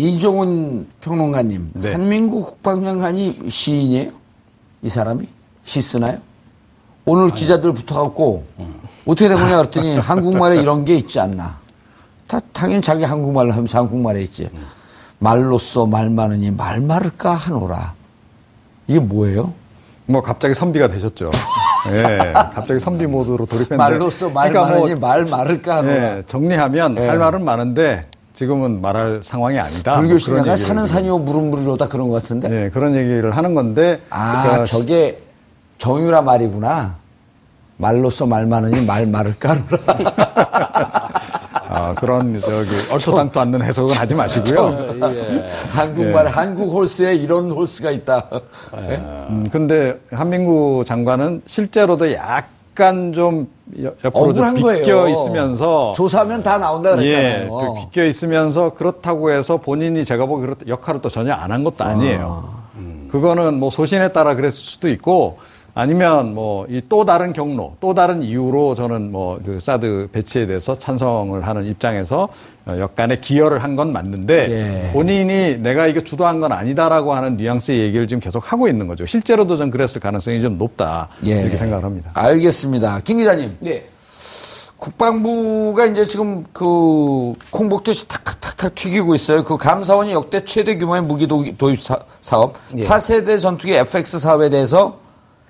이종훈 0.00 0.86
평론가님, 1.00 1.70
네. 1.74 1.92
한민구 1.92 2.44
국방장관이 2.44 3.48
시인이에요? 3.48 4.12
이 4.82 4.88
사람이? 4.88 5.26
시 5.64 5.80
쓰나요? 5.82 6.18
오늘 7.04 7.30
기자들 7.30 7.72
붙어갖고 7.72 8.44
어떻게 9.06 9.28
된 9.28 9.38
거냐 9.38 9.56
그랬더니 9.56 9.96
한국말에 9.96 10.60
이런 10.60 10.84
게 10.84 10.94
있지 10.96 11.18
않나. 11.18 11.58
다 12.28 12.38
당연히 12.52 12.82
자기 12.82 13.02
한국말로 13.04 13.50
하면서 13.52 13.78
한국말에 13.78 14.22
있지. 14.22 14.48
말로써 15.18 15.86
말 15.86 16.10
많으니 16.10 16.50
말 16.50 16.80
많을까 16.80 17.34
하노라. 17.34 17.94
이게 18.86 19.00
뭐예요? 19.00 19.52
뭐 20.06 20.22
갑자기 20.22 20.54
선비가 20.54 20.88
되셨죠. 20.88 21.30
예, 21.90 22.32
갑자기 22.34 22.78
선비 22.78 23.06
모드로 23.06 23.46
돌입했는데. 23.46 23.76
말로써 23.76 24.28
말 24.28 24.50
그러니까 24.50 24.72
뭐, 24.74 24.82
많으니 24.82 25.00
말 25.00 25.24
많을까 25.24 25.76
하노라. 25.78 25.94
예, 26.18 26.22
정리하면 26.26 26.96
예. 26.98 27.08
할 27.08 27.18
말은 27.18 27.44
많은데 27.44 28.06
지금은 28.34 28.80
말할 28.82 29.22
상황이 29.24 29.58
아니다. 29.58 29.92
뭐 29.92 30.00
불교 30.02 30.18
신앙가 30.18 30.52
얘기를 30.52 30.66
사는. 30.66 30.86
산이요 30.86 31.18
물은 31.18 31.50
물이로다 31.50 31.88
그런 31.88 32.10
것 32.10 32.22
같은데. 32.22 32.66
예, 32.66 32.70
그런 32.70 32.94
얘기를 32.94 33.34
하는 33.36 33.54
건데. 33.54 34.02
아, 34.10 34.42
그러니까 34.42 34.64
저게 34.66 35.22
정유라 35.78 36.22
말이구나. 36.22 36.96
말로써 37.78 38.26
말 38.26 38.44
많으니 38.46 38.84
말 38.84 39.06
많을까 39.06 39.50
하노라. 39.50 41.08
아, 41.70 41.94
그런 41.94 42.38
저기 42.40 42.70
얼토당토 42.90 43.40
않는 43.40 43.62
해석은 43.62 43.94
하지 43.94 44.14
마시고요. 44.14 44.96
예. 45.14 45.50
한국말 45.70 46.26
한국 46.28 46.72
홀스에 46.72 47.14
이런 47.14 47.50
홀스가 47.50 47.90
있다. 47.90 48.26
예? 48.88 48.94
음, 48.96 49.46
근데 49.52 50.00
한민구 50.10 50.84
장관은 50.86 51.42
실제로도 51.44 52.10
약간 52.14 53.12
좀 53.12 53.48
여- 53.82 53.92
옆으로 54.02 54.32
좀 54.32 54.54
비껴 54.54 54.66
거예요. 54.66 55.08
있으면서 55.08 55.92
조사하면 55.94 56.42
다 56.42 56.56
나온다 56.56 56.92
예, 56.92 56.96
그랬잖아요. 56.96 57.50
그 57.50 57.80
비껴 57.84 58.04
있으면서 58.06 58.70
그렇다고 58.70 59.30
해서 59.30 59.58
본인이 59.58 60.06
제가 60.06 60.24
보기 60.24 60.42
그렇 60.46 60.54
역할을 60.66 61.02
또 61.02 61.10
전혀 61.10 61.34
안 61.34 61.50
한 61.52 61.64
것도 61.64 61.84
아니에요. 61.84 62.48
음. 62.76 63.08
그거는 63.12 63.58
뭐 63.60 63.68
소신에 63.68 64.08
따라 64.12 64.34
그랬을 64.34 64.52
수도 64.52 64.88
있고 64.88 65.38
아니면 65.88 66.34
뭐 66.34 66.66
이 66.68 66.82
또 66.88 67.04
다른 67.04 67.32
경로, 67.32 67.76
또 67.78 67.94
다른 67.94 68.20
이유로 68.20 68.74
저는 68.74 69.12
뭐 69.12 69.38
그 69.44 69.60
사드 69.60 70.08
배치에 70.10 70.46
대해서 70.46 70.76
찬성을 70.76 71.46
하는 71.46 71.64
입장에서 71.66 72.28
어, 72.66 72.76
역간의 72.78 73.20
기여를 73.20 73.62
한 73.62 73.76
건 73.76 73.92
맞는데 73.92 74.46
예. 74.50 74.92
본인이 74.92 75.56
내가 75.58 75.86
이거 75.86 76.00
주도한 76.00 76.40
건 76.40 76.50
아니다라고 76.50 77.14
하는 77.14 77.36
뉘앙스의 77.36 77.78
얘기를 77.78 78.08
지금 78.08 78.20
계속 78.20 78.50
하고 78.52 78.66
있는 78.66 78.88
거죠. 78.88 79.06
실제로도 79.06 79.56
전 79.56 79.70
그랬을 79.70 80.00
가능성이 80.00 80.40
좀 80.40 80.58
높다 80.58 81.08
예. 81.24 81.42
이렇게 81.42 81.56
생각을 81.56 81.84
합니다. 81.84 82.10
알겠습니다. 82.14 82.98
김 83.04 83.18
기자님. 83.18 83.56
네. 83.60 83.86
국방부가 84.78 85.86
이제 85.86 86.04
지금 86.04 86.44
그 86.52 87.34
콩복듯이 87.50 88.08
탁탁탁탁 88.08 88.74
튀기고 88.74 89.14
있어요. 89.14 89.44
그 89.44 89.56
감사원이 89.56 90.12
역대 90.12 90.44
최대 90.44 90.76
규모의 90.76 91.02
무기 91.02 91.26
도- 91.28 91.44
도입 91.56 91.78
사, 91.80 91.96
업 92.38 92.54
예. 92.76 92.80
차세대 92.80 93.36
전투기 93.38 93.74
FX 93.74 94.18
사업에 94.18 94.48
대해서 94.50 94.98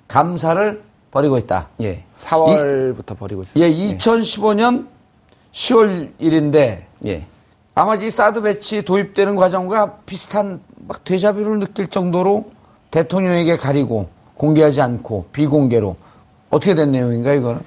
감사를 0.09 0.83
벌이고 1.11 1.37
있다. 1.37 1.69
예. 1.81 2.03
4월부터 2.25 3.17
벌이고 3.17 3.43
있습니다. 3.43 3.65
예, 3.65 3.95
2015년 3.95 4.87
10월 5.53 6.11
1일인데 6.19 6.83
예. 7.07 7.25
아마 7.75 7.95
이 7.95 8.09
사드 8.09 8.41
배치 8.41 8.81
도입되는 8.81 9.37
과정과 9.37 9.99
비슷한 10.05 10.59
막 10.87 11.03
데자뷰를 11.05 11.59
느낄 11.59 11.87
정도로 11.87 12.51
대통령에게 12.91 13.55
가리고 13.55 14.09
공개하지 14.35 14.81
않고 14.81 15.27
비공개로 15.31 15.95
어떻게 16.49 16.75
된 16.75 16.91
내용인가 16.91 17.33
이거는? 17.33 17.61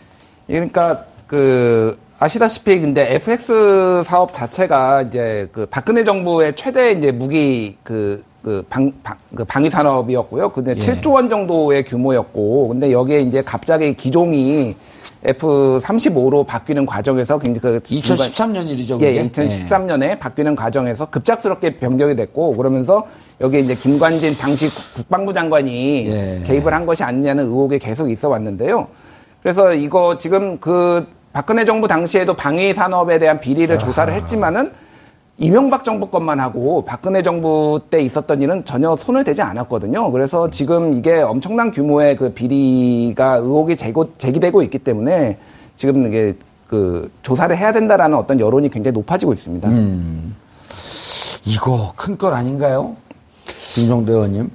그러니까 0.46 1.04
그 1.26 1.98
아시다시피 2.18 2.80
근데 2.80 3.14
FX 3.14 4.02
사업 4.04 4.32
자체가 4.32 5.02
이제 5.02 5.48
그 5.52 5.66
박근혜 5.66 6.04
정부의 6.04 6.54
최대 6.56 6.92
이제 6.92 7.10
무기 7.10 7.78
그 7.82 8.22
그 8.42 8.64
방, 8.68 8.90
방, 9.04 9.16
그 9.34 9.44
방위 9.44 9.70
산업이었고요. 9.70 10.50
근데 10.50 10.72
예. 10.76 10.80
7조 10.80 11.12
원 11.14 11.28
정도의 11.28 11.84
규모였고, 11.84 12.68
근데 12.68 12.90
여기에 12.90 13.20
이제 13.20 13.42
갑자기 13.42 13.94
기종이 13.94 14.74
F-35로 15.24 16.44
바뀌는 16.46 16.84
과정에서 16.84 17.38
굉장히 17.38 17.60
그 17.60 17.80
2013년 17.82 18.68
일이죠. 18.68 18.98
예, 19.00 19.14
그게? 19.22 19.28
2013년에 19.28 20.18
바뀌는 20.18 20.56
과정에서 20.56 21.06
급작스럽게 21.06 21.78
변경이 21.78 22.16
됐고 22.16 22.56
그러면서 22.56 23.06
여기에 23.40 23.60
이제 23.60 23.74
김관진 23.76 24.34
당시 24.36 24.66
국- 24.68 24.94
국방부 24.94 25.32
장관이 25.32 26.06
예. 26.08 26.42
개입을 26.44 26.72
한 26.74 26.84
것이 26.84 27.04
아니냐는 27.04 27.44
의혹이 27.46 27.78
계속 27.78 28.10
있어 28.10 28.28
왔는데요. 28.28 28.88
그래서 29.42 29.72
이거 29.72 30.16
지금 30.18 30.58
그 30.58 31.06
박근혜 31.32 31.64
정부 31.64 31.86
당시에도 31.88 32.34
방위 32.34 32.74
산업에 32.74 33.18
대한 33.18 33.40
비리를 33.40 33.76
조사를 33.78 34.12
했지만은 34.12 34.72
이명박 35.42 35.82
정부 35.82 36.06
것만 36.06 36.38
하고 36.38 36.84
박근혜 36.84 37.20
정부 37.20 37.80
때 37.90 38.00
있었던 38.00 38.40
일은 38.40 38.64
전혀 38.64 38.94
손을 38.94 39.24
대지 39.24 39.42
않았거든요. 39.42 40.12
그래서 40.12 40.48
지금 40.48 40.94
이게 40.94 41.20
엄청난 41.20 41.72
규모의 41.72 42.16
그 42.16 42.32
비리가 42.32 43.38
의혹이 43.38 43.76
제고, 43.76 44.14
제기되고 44.18 44.62
있기 44.62 44.78
때문에 44.78 45.38
지금 45.74 46.06
이게 46.06 46.36
그 46.68 47.10
조사를 47.22 47.56
해야 47.58 47.72
된다라는 47.72 48.16
어떤 48.16 48.38
여론이 48.38 48.70
굉장히 48.70 48.92
높아지고 48.94 49.32
있습니다. 49.32 49.68
이거 51.44 51.92
큰 51.96 52.16
건 52.16 52.34
아닌가요? 52.34 52.96
김종대 53.74 54.12
의원님. 54.12 54.48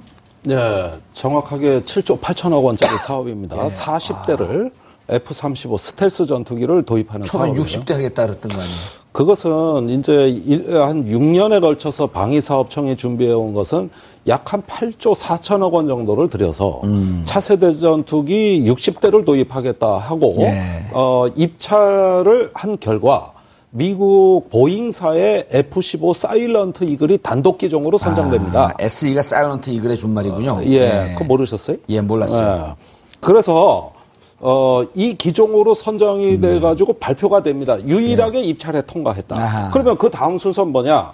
네, 0.44 0.90
정확하게 1.12 1.82
7조 1.82 2.18
8천억 2.18 2.64
원짜리 2.64 2.96
사업입니다. 2.96 3.62
예. 3.62 3.68
40대를 3.68 4.72
F-35 5.10 5.76
스텔스 5.76 6.24
전투기를 6.24 6.84
도입하는 6.84 7.26
처음엔 7.26 7.56
사업이에요. 7.56 7.66
60대 7.66 7.92
하겠다 7.92 8.26
그랬던 8.26 8.50
거 8.50 8.56
아니에요? 8.56 8.97
그것은 9.12 9.88
이제 9.88 10.28
일- 10.28 10.80
한 10.80 11.04
6년에 11.06 11.60
걸쳐서 11.60 12.08
방위사업청이 12.08 12.92
입해온 12.92 13.52
것은 13.54 13.90
약 14.28 14.52
한 14.52 14.62
8조 14.62 15.14
4천억 15.14 15.72
원 15.72 15.86
정도를 15.88 16.28
들여서 16.28 16.80
음. 16.84 17.22
차세대 17.24 17.78
전투기 17.78 18.62
60대를 18.66 19.24
도입하겠다 19.24 19.86
하고 19.98 20.34
예. 20.40 20.84
어, 20.92 21.26
입찰을 21.34 22.50
한 22.54 22.78
결과 22.78 23.32
미국 23.70 24.48
보잉사의 24.50 25.46
F-15 25.50 26.14
사일런트 26.14 26.84
이글이 26.84 27.18
단독 27.18 27.58
기종으로 27.58 27.98
선정됩니다. 27.98 28.68
아, 28.68 28.74
SE가 28.78 29.22
사일런트 29.22 29.70
이글의 29.70 29.96
준말이군요. 29.98 30.60
예, 30.66 31.14
그거 31.18 31.24
모르셨어요? 31.24 31.76
예, 31.90 32.00
몰랐어요. 32.00 32.66
예. 32.70 32.74
그래서 33.20 33.92
어, 34.40 34.84
이 34.94 35.14
기종으로 35.14 35.74
선정이 35.74 36.40
돼가지고 36.40 36.94
발표가 36.94 37.42
됩니다. 37.42 37.76
유일하게 37.84 38.42
입찰에 38.42 38.82
통과했다. 38.82 39.34
음. 39.34 39.38
네. 39.38 39.44
아하. 39.44 39.70
그러면 39.70 39.96
그 39.98 40.10
다음 40.10 40.38
순서는 40.38 40.72
뭐냐? 40.72 41.12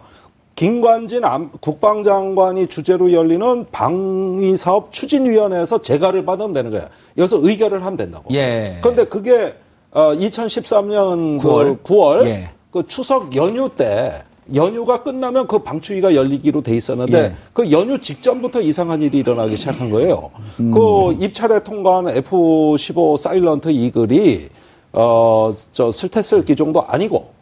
김관진 0.57 1.25
안- 1.25 1.51
국방장관이 1.61 2.69
주재로 2.69 3.13
열리는 3.13 3.67
방위사업 3.73 4.93
추진위원회에서 4.93 5.83
재가를 5.83 6.25
받으면 6.25 6.53
되는 6.53 6.71
거야. 6.71 6.89
여기서 7.19 7.39
의결을 7.43 7.81
하면 7.85 7.97
된다고. 7.97 8.33
예. 8.33 8.79
그런데 8.81 9.05
그게 9.05 9.55
어, 9.91 10.13
2013년 10.15 11.41
9월? 11.41 11.83
9월 11.83 12.27
예. 12.27 12.51
그 12.71 12.87
추석 12.87 13.35
연휴 13.35 13.69
때 13.69 14.23
연휴가 14.55 15.03
끝나면 15.03 15.47
그 15.47 15.61
방추위가 15.61 16.15
열리기로 16.15 16.63
돼 16.63 16.77
있었는데 16.77 17.19
예. 17.19 17.37
그 17.53 17.71
연휴 17.71 17.99
직전부터 17.99 18.61
이상한 18.61 19.01
일이 19.01 19.19
일어나기 19.19 19.57
시작한 19.57 19.91
거예요. 19.91 20.31
음. 20.61 20.71
그 20.71 21.17
입찰에 21.19 21.63
통과한 21.63 22.09
F-15 22.09 23.17
사일런트 23.17 23.71
이글이 23.71 24.49
어저 24.93 25.91
스텔스 25.91 26.45
기종도 26.45 26.83
아니고 26.83 27.33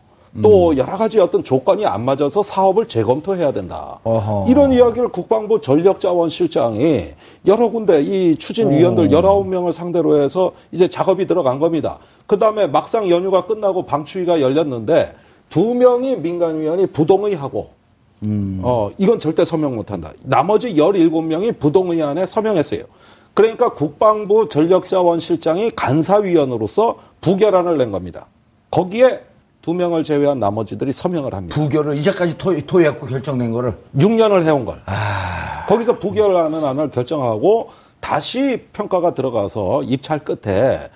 또 0.41 0.71
음. 0.71 0.79
여러 0.79 0.97
가지 0.97 1.19
어떤 1.21 1.45
조건이 1.45 1.85
안 1.85 2.05
맞아서 2.05 2.43
사업을 2.43 2.89
재검토해야 2.89 3.53
된다. 3.53 3.99
어허. 4.05 4.47
이런 4.49 4.73
이야기를 4.73 5.09
국방부 5.09 5.61
전력자원실장이 5.61 7.09
여러 7.47 7.69
군데 7.69 8.01
이 8.01 8.37
추진위원들 8.37 9.11
19명을 9.11 9.73
상대로 9.73 10.23
해서 10.23 10.53
이제 10.71 10.89
작업이 10.89 11.27
들어간 11.27 11.59
겁니다. 11.59 11.99
그 12.27 12.39
다음에 12.39 12.67
막상 12.67 13.11
연휴가 13.11 13.45
끝나고 13.45 13.85
방추위가 13.85 14.41
열렸는데 14.41 15.13
두 15.53 15.75
명이 15.75 16.17
민간위원이 16.17 16.87
부동의하고 16.87 17.71
어, 18.63 18.91
이건 18.97 19.19
절대 19.19 19.45
서명 19.45 19.77
못한다. 19.77 20.11
나머지 20.25 20.75
17명이 20.75 21.59
부동의안에 21.59 22.25
서명했어요. 22.25 22.85
그러니까 23.35 23.69
국방부 23.69 24.49
전력자원실장이 24.49 25.73
간사위원으로서 25.73 26.99
부결안을 27.21 27.77
낸 27.77 27.91
겁니다. 27.91 28.27
거기에 28.71 29.21
두 29.61 29.75
명을 29.75 30.05
제외한 30.05 30.41
나머지들이 30.41 30.93
서명을 30.93 31.35
합니다. 31.35 31.55
부결을 31.55 31.99
이제까지 31.99 32.39
토, 32.39 32.59
토의했고 32.59 33.07
결정된 33.07 33.53
거를 33.53 33.77
6년을 33.95 34.45
해온 34.45 34.65
걸. 34.65 34.81
아. 34.87 35.67
거기서 35.67 35.99
부결하는 35.99 36.65
안을 36.65 36.91
결정하고 36.91 37.69
다시 38.01 38.65
평가가 38.73 39.13
들어가서 39.13 39.83
입찰 39.83 40.19
끝에 40.25 40.89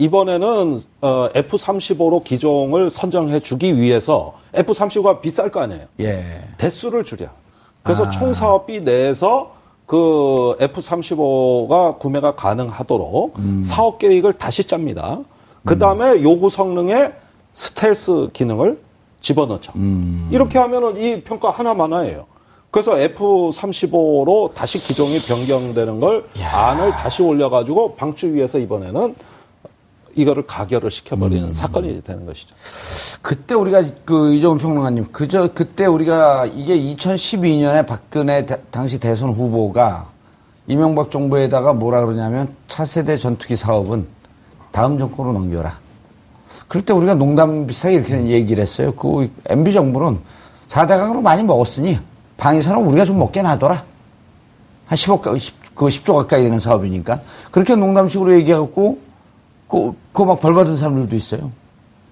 이번에는 0.00 0.78
어, 1.02 1.28
F-35로 1.34 2.24
기종을 2.24 2.88
선정해 2.90 3.38
주기 3.40 3.78
위해서 3.78 4.32
F-35가 4.54 5.20
비쌀 5.20 5.52
거 5.52 5.60
아니에요. 5.60 5.84
예. 6.00 6.24
대수를 6.56 7.04
줄여. 7.04 7.28
그래서 7.82 8.06
아. 8.06 8.10
총 8.10 8.32
사업비 8.32 8.80
내에서 8.80 9.52
그 9.84 10.56
F-35가 10.58 11.98
구매가 11.98 12.34
가능하도록 12.34 13.38
음. 13.38 13.60
사업 13.62 13.98
계획을 13.98 14.34
다시 14.34 14.64
짭니다. 14.64 15.20
그 15.66 15.78
다음에 15.78 16.22
요구 16.22 16.48
성능에 16.48 17.12
스텔스 17.52 18.30
기능을 18.32 18.80
집어넣죠. 19.20 19.72
음. 19.76 20.28
이렇게 20.30 20.58
하면은 20.58 20.96
이 20.96 21.22
평가 21.22 21.50
하나만화예요. 21.50 22.24
그래서 22.70 22.96
F-35로 22.96 24.54
다시 24.54 24.78
기종이 24.78 25.18
변경되는 25.18 26.00
걸 26.00 26.24
안을 26.40 26.92
다시 26.92 27.22
올려가지고 27.22 27.96
방추위에서 27.96 28.58
이번에는 28.58 29.14
이거를 30.20 30.46
가결을 30.46 30.90
시켜버리는 30.90 31.48
음. 31.48 31.52
사건이 31.52 32.02
되는 32.02 32.26
것이죠. 32.26 32.54
그때 33.22 33.54
우리가 33.54 33.82
그 34.04 34.34
이정훈 34.34 34.58
평론가님 34.58 35.06
그저 35.12 35.48
그때 35.54 35.86
우리가 35.86 36.46
이게 36.46 36.76
2012년에 36.94 37.86
박근혜 37.86 38.44
대- 38.46 38.60
당시 38.70 38.98
대선 38.98 39.30
후보가 39.30 40.06
이명박 40.66 41.10
정부에다가 41.10 41.72
뭐라 41.72 42.04
그러냐면 42.04 42.54
차세대 42.68 43.16
전투기 43.16 43.56
사업은 43.56 44.06
다음 44.70 44.98
정권으로 44.98 45.32
넘겨라. 45.32 45.78
그럴 46.68 46.84
때 46.84 46.92
우리가 46.92 47.14
농담 47.14 47.66
비슷하게 47.66 47.94
이렇게 47.96 48.26
얘기를 48.28 48.62
했어요. 48.62 48.92
그 48.92 49.28
MB 49.48 49.72
정부는 49.72 50.18
4대강으로 50.68 51.20
많이 51.20 51.42
먹었으니 51.42 51.98
방위산업 52.36 52.86
우리가 52.86 53.04
좀 53.04 53.18
먹게 53.18 53.42
놔둬라. 53.42 53.84
한 54.86 54.96
10억, 54.96 55.36
10, 55.38 55.74
그 55.74 55.86
10조 55.86 56.14
가까이 56.16 56.44
되는 56.44 56.58
사업이니까. 56.60 57.20
그렇게 57.50 57.74
농담식으로 57.74 58.34
얘기하고 58.34 58.98
그, 59.70 59.94
그거 60.12 60.24
막 60.24 60.40
벌받은 60.40 60.76
사람들도 60.76 61.14
있어요. 61.16 61.52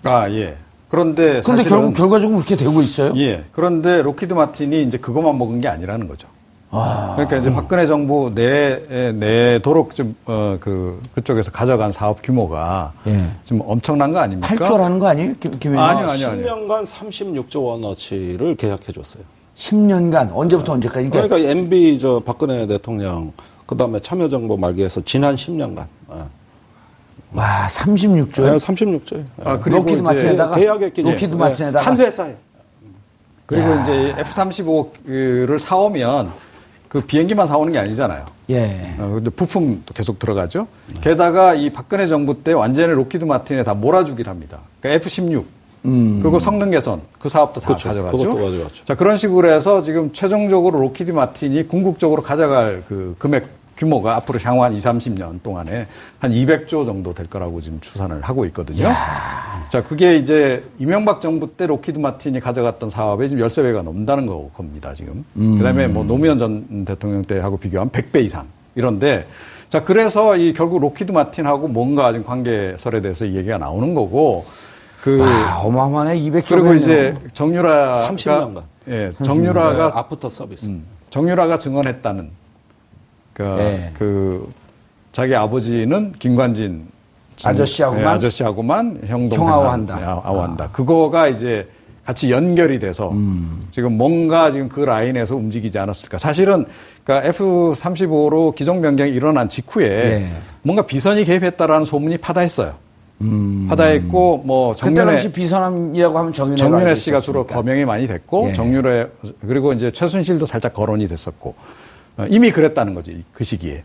아, 0.04 0.30
예. 0.30 0.56
그런데 0.88 1.42
사실은 1.42 1.68
결국 1.68 1.94
결과적으로 1.94 2.38
그렇게 2.38 2.56
되고 2.56 2.80
있어요. 2.80 3.12
예. 3.16 3.44
그런데 3.52 4.00
로키드 4.00 4.32
마틴이 4.32 4.82
이제 4.84 4.96
그것만 4.96 5.36
먹은 5.36 5.60
게 5.60 5.68
아니라는 5.68 6.08
거죠. 6.08 6.28
그러니까 6.70 7.38
이제 7.38 7.52
박근혜 7.52 7.86
정부 7.86 8.30
내, 8.34 9.12
내도록 9.12 9.94
좀, 9.94 10.14
어, 10.26 10.58
그, 10.60 11.00
그쪽에서 11.14 11.50
가져간 11.50 11.92
사업 11.92 12.22
규모가 12.22 12.92
예. 13.06 13.24
좀 13.44 13.60
엄청난 13.66 14.12
거 14.12 14.18
아닙니까? 14.18 14.54
8조라는 14.54 15.00
거 15.00 15.08
아니에요? 15.08 15.34
김, 15.40 15.58
김? 15.58 15.78
아니요, 15.78 16.08
아니요, 16.08 16.28
아니요. 16.28 16.44
10년간 16.44 16.86
36조 16.86 17.64
원어치를 17.64 18.56
계약해 18.56 18.92
줬어요. 18.92 19.24
10년간 19.56 20.30
언제부터 20.32 20.74
언제까지? 20.74 21.10
그러니까 21.10 21.36
그러니까 21.36 21.50
MB 21.50 21.98
저 21.98 22.22
박근혜 22.24 22.66
대통령 22.66 23.32
그다음에 23.66 23.98
참여정부 23.98 24.56
말기에서 24.56 25.00
지난 25.00 25.34
10년간 25.34 25.86
와 27.32 27.66
36조요? 27.68 28.58
36조예요. 28.58 29.24
아, 29.44 29.58
그리고 29.58 29.80
록히드 29.80 30.00
마틴에다가 30.02 30.56
계약했기 30.56 31.02
록히드 31.02 31.34
마틴에다가 31.34 31.86
한 31.86 31.98
회사에 32.00 32.36
그리고 33.46 33.66
이제 33.82 34.14
F-35를 34.18 35.58
사오면 35.58 36.32
그 36.88 37.00
비행기만 37.02 37.46
사오는 37.48 37.72
게 37.72 37.78
아니잖아요. 37.78 38.24
예. 38.50 38.94
어, 38.98 39.08
근데 39.14 39.30
부품도 39.30 39.92
계속 39.94 40.18
들어가죠. 40.18 40.66
게다가 41.00 41.54
이 41.54 41.70
박근혜 41.70 42.06
정부 42.06 42.42
때 42.42 42.52
완전히 42.52 42.92
록히드 42.92 43.24
마틴에 43.24 43.62
다 43.62 43.74
몰아주기를 43.74 44.30
합니다. 44.30 44.60
그러니까 44.80 45.04
F-16. 45.04 45.44
그리고 45.82 46.38
성능 46.38 46.70
개선 46.70 47.00
그 47.18 47.28
사업도 47.28 47.60
다 47.60 47.68
그렇죠. 47.68 47.88
가져가죠. 47.88 48.16
그것도 48.18 48.44
가져갔죠. 48.44 48.84
자 48.84 48.94
그런 48.94 49.16
식으로 49.16 49.50
해서 49.50 49.80
지금 49.82 50.12
최종적으로 50.12 50.80
록히드 50.80 51.12
마틴이 51.12 51.68
궁극적으로 51.68 52.22
가져갈 52.22 52.82
그 52.88 53.14
금액 53.18 53.48
규모가 53.78 54.16
앞으로 54.16 54.40
향후 54.42 54.64
한 54.64 54.74
2, 54.74 54.76
30년 54.78 55.40
동안에 55.42 55.86
한 56.18 56.32
200조 56.32 56.84
정도 56.84 57.14
될 57.14 57.28
거라고 57.30 57.60
지금 57.60 57.78
추산을 57.80 58.20
하고 58.22 58.44
있거든요. 58.46 58.88
자, 59.70 59.82
그게 59.84 60.16
이제 60.16 60.64
이명박 60.78 61.20
정부 61.20 61.48
때 61.56 61.66
록히드 61.66 61.98
마틴이 61.98 62.40
가져갔던 62.40 62.90
사업에 62.90 63.28
지금 63.28 63.46
13배가 63.46 63.82
넘는다는 63.82 64.26
거 64.26 64.50
겁니다, 64.54 64.92
지금. 64.94 65.24
그 65.34 65.60
다음에 65.62 65.86
뭐 65.86 66.04
노무현 66.04 66.38
전 66.40 66.84
대통령 66.84 67.22
때하고 67.22 67.56
비교하면 67.56 67.90
100배 67.92 68.24
이상. 68.24 68.46
이런데 68.74 69.26
자, 69.68 69.82
그래서 69.82 70.36
이 70.36 70.52
결국 70.52 70.80
록히드 70.80 71.12
마틴하고 71.12 71.68
뭔가 71.68 72.10
지금 72.12 72.26
관계설에 72.26 73.00
대해서 73.00 73.24
이 73.26 73.36
얘기가 73.36 73.58
나오는 73.58 73.94
거고 73.94 74.44
그 75.02 75.20
와 75.20 75.60
어마어마하네 75.62 76.18
200조. 76.18 76.48
그리고 76.48 76.74
이제 76.74 77.14
정유라가 77.32 78.08
30년간. 78.08 78.62
예, 78.88 79.12
정유라가 79.22 79.92
아프터 79.98 80.28
서비스. 80.30 80.66
음, 80.66 80.84
정유라가 81.10 81.58
증언했다는 81.58 82.30
그, 83.38 83.42
네. 83.56 83.92
그 83.96 84.52
자기 85.12 85.34
아버지는 85.34 86.12
김관진 86.18 86.86
전- 87.36 87.52
아저씨하고만? 87.52 88.02
예, 88.02 88.06
아저씨하고만 88.08 89.00
형 89.06 89.28
동생 89.28 89.44
형아우한다. 89.46 90.22
아우한다. 90.24 90.70
그거가 90.72 91.28
이제 91.28 91.68
같이 92.04 92.32
연결이 92.32 92.80
돼서 92.80 93.10
음. 93.12 93.68
지금 93.70 93.96
뭔가 93.96 94.50
지금 94.50 94.68
그 94.68 94.80
라인에서 94.80 95.36
움직이지 95.36 95.78
않았을까. 95.78 96.18
사실은 96.18 96.66
그러니까 97.04 97.28
F-35로 97.28 98.54
기종 98.56 98.82
변경이 98.82 99.12
일어난 99.12 99.48
직후에 99.48 99.86
예. 99.86 100.28
뭔가 100.62 100.82
비선이 100.84 101.24
개입했다라는 101.24 101.84
소문이 101.84 102.18
파다했어요. 102.18 102.74
파다했고 103.68 104.42
뭐 104.44 104.70
음. 104.70 104.74
그때 104.80 105.04
당시 105.04 105.24
정윤회 105.24 105.32
비선함이라고 105.32 106.18
하면 106.18 106.32
정윤회 106.32 106.56
정윤회 106.56 106.94
씨가 106.94 107.20
주로 107.20 107.46
거명이 107.46 107.84
많이 107.84 108.06
됐고 108.08 108.48
예. 108.50 108.52
정윤회 108.54 109.06
그리고 109.46 109.72
이제 109.72 109.90
최순실도 109.90 110.46
살짝 110.46 110.72
거론이 110.72 111.06
됐었고 111.08 111.50
어, 111.50 111.54
이미 112.30 112.50
그랬다는 112.50 112.94
거지 112.94 113.24
그 113.32 113.44
시기에. 113.44 113.84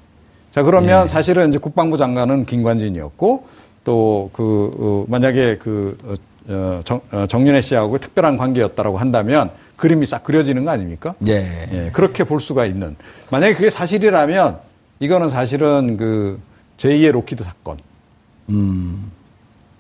자 0.52 0.62
예. 0.62 0.63
그러면 0.65 1.08
사실은 1.08 1.50
이제 1.50 1.58
국방부 1.58 1.98
장관은 1.98 2.46
김관진이었고 2.46 3.48
또그 3.84 5.06
만약에 5.08 5.58
그 5.58 5.98
어, 6.04 6.13
어, 6.48 6.82
정, 6.84 7.02
어, 7.12 7.26
정윤회 7.28 7.62
씨하고 7.62 7.98
특별한 8.00 8.38
관계였다라고 8.38 8.98
한다면 8.98 9.52
그림이 9.76 10.06
싹 10.06 10.24
그려지는 10.24 10.65
거 10.65 10.72
아닙니까? 10.72 11.15
예. 11.28 11.67
예, 11.72 11.89
그렇게 11.93 12.24
볼 12.24 12.39
수가 12.39 12.65
있는. 12.65 12.96
만약에 13.32 13.54
그게 13.54 13.69
사실이라면 13.69 14.60
이거는 15.00 15.30
사실은 15.30 15.98
그 15.98 16.39
제2의 16.78 17.12
록히드 17.12 17.43
사건. 17.43 17.78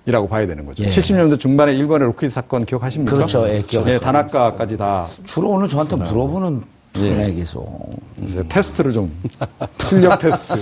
이라고 0.05 0.27
봐야 0.27 0.45
되는 0.45 0.65
거죠. 0.65 0.83
음. 0.83 0.85
예. 0.85 0.89
70년대 0.89 1.39
중반에 1.39 1.73
일본의 1.75 2.07
록히드 2.07 2.29
사건 2.29 2.65
기억하십니까? 2.65 3.15
그렇죠. 3.15 3.47
예, 3.47 3.61
기억하죠. 3.61 3.99
다나카까지 3.99 4.77
다 4.77 5.07
주로 5.23 5.51
오늘 5.51 5.67
저한테 5.67 5.95
물어보는 5.95 6.63
분야 6.93 7.27
계속. 7.27 7.89
이제 8.21 8.43
테스트를 8.47 8.93
좀 8.93 9.11
실력 9.83 10.19
테스트. 10.19 10.53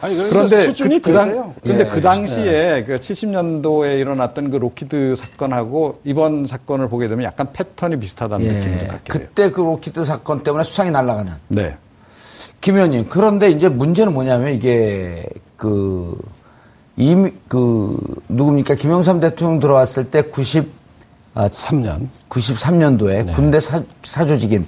아니, 0.00 0.16
그런데 0.16 0.62
수준이 0.62 1.00
그, 1.00 1.10
그 1.10 1.16
당, 1.16 1.28
되세요. 1.28 1.54
근데 1.62 1.84
예, 1.84 1.88
그 1.88 2.00
당시에 2.00 2.84
그 2.84 2.96
70년도에 2.96 3.98
일어났던 4.00 4.50
그 4.50 4.56
록히드 4.56 5.14
사건하고 5.16 6.00
이번 6.04 6.46
사건을 6.46 6.88
보게 6.88 7.08
되면 7.08 7.24
약간 7.24 7.52
패턴이 7.52 7.98
비슷하다는 8.00 8.46
느낌도 8.46 8.82
예. 8.82 8.86
갖게 8.86 9.12
돼요. 9.12 9.28
그때 9.28 9.50
그 9.50 9.60
로키드 9.60 10.04
사건 10.04 10.42
때문에 10.42 10.64
수상이 10.64 10.90
날아가는. 10.90 11.32
네. 11.48 11.76
김 12.60 12.76
의원님, 12.76 13.06
그런데 13.08 13.50
이제 13.50 13.68
문제는 13.68 14.12
뭐냐면 14.12 14.54
이게 14.54 15.24
그, 15.56 16.18
이미, 16.96 17.30
그, 17.48 17.96
누굽니까? 18.28 18.74
김영삼 18.74 19.20
대통령 19.20 19.60
들어왔을 19.60 20.10
때 20.10 20.22
90, 20.22 20.68
아, 21.34 21.48
3년. 21.48 22.08
93년도에 22.28 23.34
군대 23.34 23.60
사, 23.60 23.82
사조직인, 24.02 24.66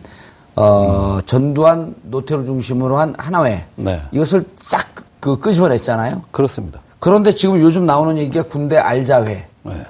어, 0.58 1.20
전두환 1.24 1.94
노태우 2.02 2.44
중심으로 2.44 2.98
한 2.98 3.14
하나회. 3.16 3.66
네. 3.76 4.02
이것을 4.12 4.44
싹 4.56 4.98
그 5.20 5.38
끄집어냈잖아요. 5.38 6.22
그렇습니다. 6.30 6.80
그런데 6.98 7.34
지금 7.34 7.60
요즘 7.60 7.86
나오는 7.86 8.16
얘기가 8.18 8.44
군대 8.44 8.76
알자회. 8.76 9.46
네. 9.62 9.86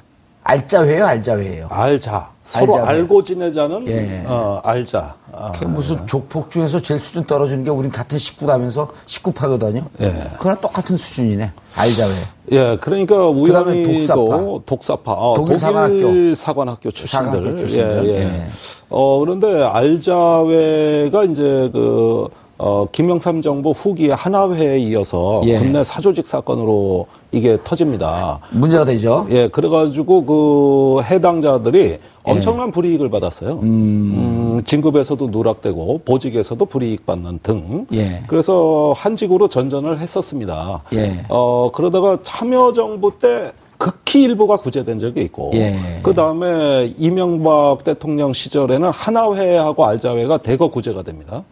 알자회예요, 0.49 1.05
알자회예요. 1.07 1.67
알자. 1.71 2.31
서로 2.43 2.77
알자회. 2.79 2.87
알고 2.97 3.23
지내자는 3.23 3.87
예. 3.89 4.23
어, 4.27 4.59
알자. 4.65 5.15
아, 5.31 5.53
그게 5.53 5.67
무슨 5.67 6.07
족폭 6.07 6.51
중에서 6.51 6.81
제일 6.81 6.99
수준 6.99 7.23
떨어지는 7.25 7.65
게 7.65 7.71
우린 7.71 7.91
같은 7.91 8.19
식구라면서 8.19 8.89
식구 9.05 9.31
파거든요. 9.33 9.85
예. 10.01 10.11
그거랑 10.39 10.59
똑같은 10.63 10.97
수준이네. 10.97 11.53
알자회. 11.77 12.15
예, 12.53 12.79
그러니까 12.81 13.29
우연히도 13.29 14.63
독사파, 14.65 15.13
어, 15.13 15.35
독일 15.37 15.59
독일, 15.59 15.59
사관학교. 15.59 16.35
사관학교 16.35 16.91
출신들, 16.93 17.27
사관학교 17.27 17.57
출신들. 17.57 18.07
예, 18.07 18.11
예. 18.15 18.19
예. 18.23 18.47
어 18.89 19.19
그런데 19.19 19.63
알자회가 19.63 21.25
이제 21.25 21.69
그 21.75 22.29
어, 22.59 22.89
김영삼 22.91 23.41
정부 23.41 23.71
후기에 23.71 24.13
하나회에 24.13 24.81
이어서 24.81 25.41
예. 25.45 25.59
국내 25.59 25.85
사조직 25.85 26.27
사건으로 26.27 27.07
이게 27.31 27.57
터집니다. 27.63 28.41
문제가 28.51 28.85
되죠. 28.85 29.27
예, 29.31 29.47
그래가지고 29.49 30.25
그 30.25 31.03
해당자들이 31.05 31.99
엄청난 32.25 32.73
불이익을 32.73 33.11
받았어요. 33.11 33.61
음, 33.63 34.63
진급에서도 34.67 35.29
누락되고 35.29 36.03
보직에서도 36.05 36.65
불이익 36.67 37.07
받는 37.07 37.39
등. 37.45 37.87
예. 37.93 38.23
그래서 38.27 38.93
한직으로 38.97 39.49
전전을 39.49 40.01
했었습니다. 40.01 40.83
예. 40.95 41.25
어, 41.29 41.71
그러다가 41.73 42.19
참여정부 42.23 43.19
때 43.21 43.53
극히 43.79 44.23
일부가 44.23 44.57
구제된 44.57 44.99
적이 44.99 45.23
있고, 45.23 45.53
예. 45.55 45.77
그 46.03 46.13
다음에 46.13 46.93
이명박 46.99 47.85
대통령 47.85 48.33
시절에는 48.33 48.91
하나회하고 48.91 49.85
알자회가 49.85 50.39
대거 50.39 50.73
구제가 50.73 51.03
됩니다. 51.05 51.45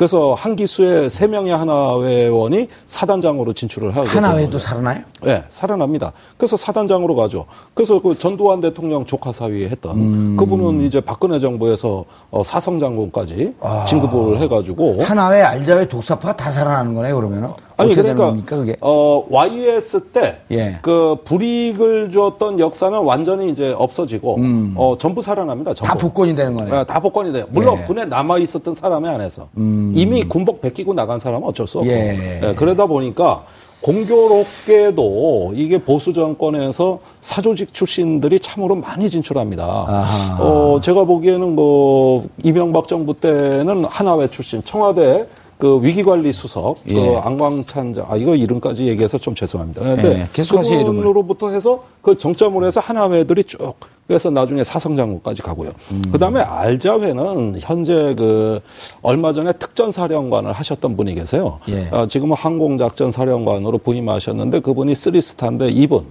그래서 0.00 0.32
한 0.32 0.56
기수에 0.56 1.10
세 1.10 1.26
명의 1.26 1.54
하나회원이 1.54 2.68
사단장으로 2.86 3.52
진출을 3.52 3.94
하게 3.94 4.08
하나회도 4.08 4.56
살아나요? 4.56 5.02
예, 5.26 5.44
살아납니다. 5.50 6.12
그래서 6.38 6.56
사단장으로 6.56 7.14
가죠. 7.14 7.44
그래서 7.74 8.00
그 8.00 8.18
전두환 8.18 8.62
대통령 8.62 9.04
조카 9.04 9.30
사위에 9.30 9.68
했던 9.68 10.38
그분은 10.38 10.86
이제 10.86 11.02
박근혜 11.02 11.38
정부에서 11.38 12.06
어, 12.30 12.42
사성장군까지 12.42 13.56
진급을 13.88 14.38
해가지고 14.38 15.02
하나회, 15.02 15.42
알자회, 15.42 15.86
독사파가 15.86 16.34
다 16.34 16.50
살아나는 16.50 16.94
거네, 16.94 17.12
그러면은. 17.12 17.50
아니 17.80 17.94
그러니까 17.94 18.26
겁니까, 18.26 18.56
그게? 18.56 18.76
어 18.80 19.24
YS 19.30 20.00
때그 20.12 20.36
예. 20.52 20.78
불이익을 21.24 22.10
주었던 22.10 22.58
역사는 22.60 22.98
완전히 23.00 23.50
이제 23.50 23.74
없어지고 23.76 24.38
어 24.76 24.96
전부 24.98 25.22
살아납니다. 25.22 25.74
전부. 25.74 25.88
다 25.88 25.94
복권이 25.96 26.34
되는 26.34 26.56
거네. 26.56 26.80
예, 26.80 26.84
다 26.84 27.00
복권이 27.00 27.32
돼요. 27.32 27.46
물론 27.50 27.76
예. 27.78 27.80
음. 27.82 27.86
군에 27.86 28.04
남아 28.04 28.38
있었던 28.38 28.74
사람에 28.74 29.08
한해서 29.08 29.48
이미 29.56 30.22
군복 30.24 30.60
베끼고 30.60 30.94
나간 30.94 31.18
사람은 31.18 31.46
어쩔 31.48 31.66
수 31.66 31.78
없고 31.78 31.90
예. 31.90 32.40
예, 32.42 32.54
그러다 32.54 32.86
보니까 32.86 33.44
공교롭게도 33.82 35.52
이게 35.54 35.78
보수 35.78 36.12
정권에서 36.12 36.98
사조직 37.20 37.72
출신들이 37.72 38.38
참으로 38.40 38.74
많이 38.74 39.08
진출합니다. 39.08 39.64
아하. 39.64 40.42
어 40.42 40.80
제가 40.80 41.04
보기에는 41.04 41.54
뭐 41.54 42.26
이명박 42.42 42.88
정부 42.88 43.14
때는 43.14 43.84
하나회 43.86 44.28
출신 44.28 44.62
청와대 44.64 45.26
그 45.60 45.78
위기관리 45.82 46.32
수석 46.32 46.76
그 46.86 46.94
예. 46.94 47.16
안광찬 47.16 47.94
아 48.08 48.16
이거 48.16 48.34
이름까지 48.34 48.84
얘기해서 48.84 49.18
좀 49.18 49.34
죄송합니다. 49.34 49.82
그런데 49.82 50.20
예, 50.20 50.28
계속하세요, 50.32 50.80
이름을. 50.80 50.96
그분으로부터 51.02 51.50
해서 51.50 51.84
그 52.02 52.16
정점으로 52.16 52.66
해서 52.66 52.80
하나회들이 52.80 53.44
쭉 53.44 53.74
그래서 54.10 54.28
나중에 54.28 54.64
사성장군까지 54.64 55.40
가고요. 55.42 55.70
음. 55.92 56.02
그다음에 56.10 56.40
알자회는 56.40 57.60
현재 57.60 58.16
그 58.18 58.58
얼마 59.02 59.32
전에 59.32 59.52
특전사령관을 59.52 60.50
하셨던 60.50 60.96
분이 60.96 61.14
계세요. 61.14 61.60
예. 61.68 61.88
어, 61.92 62.06
지금은 62.08 62.36
항공작전사령관으로 62.36 63.78
부임하셨는데 63.78 64.60
그분이 64.60 64.96
쓰리스타인데 64.96 65.68
이분. 65.68 66.06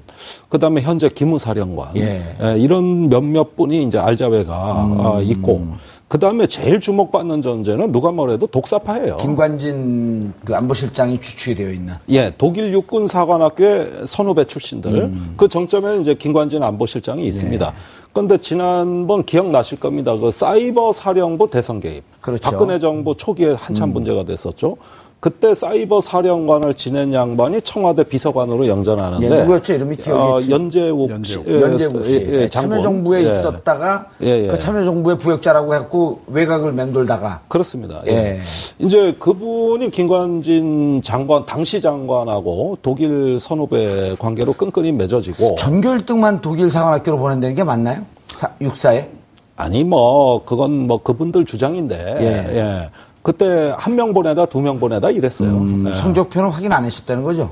그다음에 0.48 0.80
현재 0.80 1.10
기무사령관. 1.10 1.98
예. 1.98 2.24
예, 2.42 2.58
이런 2.58 3.10
몇몇 3.10 3.58
분이 3.58 3.84
이제 3.84 3.98
알자회가 3.98 4.86
음. 4.86 5.00
어, 5.00 5.22
있고 5.22 5.68
그 6.10 6.18
다음에 6.18 6.48
제일 6.48 6.80
주목받는 6.80 7.44
존재는 7.44 7.92
누가 7.92 8.12
뭐래도 8.12 8.48
독사파예요. 8.48 9.18
김관진 9.18 10.34
그 10.44 10.56
안보실장이 10.56 11.22
주축이 11.22 11.54
되어 11.54 11.70
있는. 11.70 11.94
예, 12.10 12.34
독일 12.36 12.74
육군 12.74 13.08
사관학교의 13.08 14.08
선후배 14.08 14.46
출신들. 14.46 14.92
음. 14.92 15.36
그 15.38 15.48
정점에는 15.48 16.02
이제 16.02 16.16
김관진 16.16 16.64
안보실장이 16.64 17.28
있습니다. 17.28 17.64
네. 17.64 17.74
그런데 18.12 18.40
지난번 18.40 19.24
기억나실 19.24 19.80
겁니다. 19.80 20.18
그 20.18 20.32
사이버 20.32 20.94
사령부 20.94 21.52
대선 21.52 21.80
개입. 21.80 22.04
그렇죠. 22.22 22.50
음. 22.50 22.52
박근혜 22.52 22.80
정부 22.80 23.16
초기에 23.16 23.52
한참 23.52 23.94
문제가 23.94 24.24
됐었죠. 24.26 24.78
그때 25.20 25.54
사이버 25.54 26.00
사령관을 26.00 26.76
지낸 26.76 27.14
양반이 27.14 27.62
청와대 27.62 28.04
비서관으로 28.04 28.68
영전하는데 28.68 29.30
예, 29.30 29.42
누구였죠? 29.42 29.74
이름이 29.74 29.98
기억이 29.98 30.22
어, 30.22 30.40
있지? 30.40 30.52
연재욱 30.52 31.26
씨. 31.26 31.34
연재욱. 31.46 31.96
예, 31.98 32.04
씨. 32.06 32.14
예, 32.14 32.34
예, 32.44 32.50
장군. 32.50 32.78
참여정부에 32.78 33.24
예. 33.26 33.30
있었다가 33.30 34.06
예, 34.22 34.44
예. 34.44 34.48
그 34.48 34.58
참여정부의 34.58 35.18
부역자라고 35.18 35.76
해갖고 35.76 36.22
외곽을 36.28 36.72
맴돌다가 36.72 37.42
그렇습니다. 37.50 38.02
예. 38.08 38.12
예. 38.12 38.42
이제 38.80 39.14
그분이 39.20 39.92
김관진 39.92 41.02
장관, 41.02 41.46
당시 41.46 41.82
장관하고 41.82 42.78
독일 42.82 43.40
선후배 43.42 44.16
관계로 44.20 44.54
끈끈이 44.54 44.94
맺어지고. 44.94 45.56
전교 45.56 45.90
1등만 45.90 46.42
독일 46.42 46.70
사관학교로 46.70 47.18
보낸다는 47.18 47.56
게 47.56 47.64
맞나요? 47.66 48.04
사, 48.36 48.50
육사에? 48.62 49.10
아니, 49.58 49.84
뭐, 49.84 50.46
그건 50.46 50.88
뭐 50.88 51.04
그분들 51.04 51.44
주장인데. 51.44 52.18
예. 52.56 52.90
예. 53.30 53.32
그때 53.32 53.74
한 53.78 53.96
명 53.96 54.14
보내다 54.14 54.46
두 54.46 54.60
명 54.62 54.80
보내다 54.80 55.10
이랬어요. 55.12 55.50
음, 55.50 55.86
예. 55.88 55.94
성적표는 55.94 56.50
확인 56.50 56.72
안 56.74 56.84
하셨다는 56.86 57.24
거죠? 57.24 57.52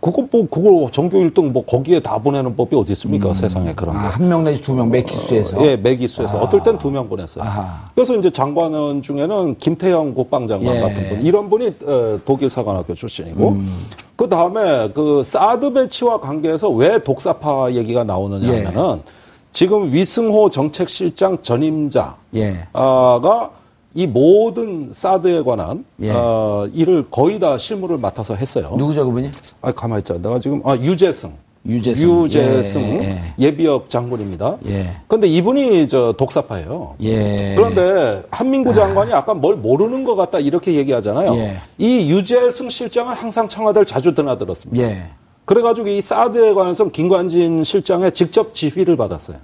그거 0.00 0.24
뭐, 0.30 0.46
그거 0.48 0.88
전교 0.92 1.18
1등 1.18 1.50
뭐 1.50 1.64
거기에 1.64 1.98
다 1.98 2.18
보내는 2.18 2.54
법이 2.54 2.76
어디 2.76 2.92
있습니까? 2.92 3.34
세상에 3.34 3.74
그런 3.74 3.96
아, 3.96 4.02
거. 4.02 4.08
한명 4.10 4.44
내지 4.44 4.62
두 4.62 4.72
명, 4.72 4.88
매 4.90 5.02
기수에서. 5.02 5.60
예, 5.66 5.76
매기수에서 5.76 6.38
어떨 6.38 6.62
땐 6.62 6.78
두 6.78 6.90
명 6.92 7.08
보냈어요. 7.08 7.42
아하. 7.42 7.90
그래서 7.96 8.14
이제 8.14 8.30
장관은 8.30 9.02
중에는 9.02 9.56
김태형 9.56 10.14
국방장관 10.14 10.76
예. 10.76 10.80
같은 10.80 11.08
분 11.08 11.22
이런 11.26 11.50
분이 11.50 11.74
어, 11.84 12.18
독일 12.24 12.48
사관학교 12.48 12.94
출신이고 12.94 13.48
음. 13.48 13.86
그 14.14 14.28
다음에 14.28 14.88
그 14.94 15.22
사드 15.24 15.72
배치와 15.72 16.20
관계해서 16.20 16.68
왜 16.70 16.98
독사파 17.00 17.72
얘기가 17.72 18.04
나오느냐면은 18.04 18.98
예. 18.98 19.02
지금 19.52 19.92
위승호 19.92 20.50
정책실장 20.50 21.38
전임자가 21.42 22.16
예. 22.36 22.68
이 23.94 24.06
모든 24.06 24.90
사드에 24.92 25.42
관한 25.42 25.84
예. 26.00 26.10
어, 26.12 26.68
일을 26.72 27.06
거의 27.10 27.38
다 27.38 27.56
실무를 27.58 27.98
맡아서 27.98 28.34
했어요. 28.34 28.74
누구죠, 28.76 29.04
그분이? 29.06 29.30
아 29.62 29.72
가만 29.72 29.98
있자. 30.00 30.14
내가 30.14 30.38
지금 30.38 30.60
아 30.64 30.76
유재승. 30.76 31.32
유재승. 31.66 32.08
유재승 32.24 32.80
예, 32.80 33.20
예, 33.38 33.54
비역 33.56 33.90
장군입니다. 33.90 34.58
예. 34.68 34.96
근데 35.06 35.26
이분이 35.26 35.88
저 35.88 36.12
독사파예요. 36.16 36.94
예. 37.02 37.54
그런데 37.56 38.22
한민구 38.30 38.72
장관이 38.72 39.10
약간 39.10 39.40
뭘 39.40 39.56
모르는 39.56 40.04
것 40.04 40.14
같다 40.14 40.38
이렇게 40.38 40.74
얘기하잖아요. 40.74 41.34
예. 41.34 41.56
이 41.76 42.08
유재승 42.10 42.70
실장은 42.70 43.14
항상 43.14 43.48
청와대를 43.48 43.84
자주 43.86 44.14
드나들었습니다. 44.14 44.82
예. 45.48 45.54
그래가지고 45.54 45.88
이 45.88 46.00
사드에 46.02 46.52
관해서 46.52 46.88
김관진 46.88 47.64
실장의 47.64 48.12
직접 48.12 48.54
지휘를 48.54 48.96
받았어요. 48.98 49.38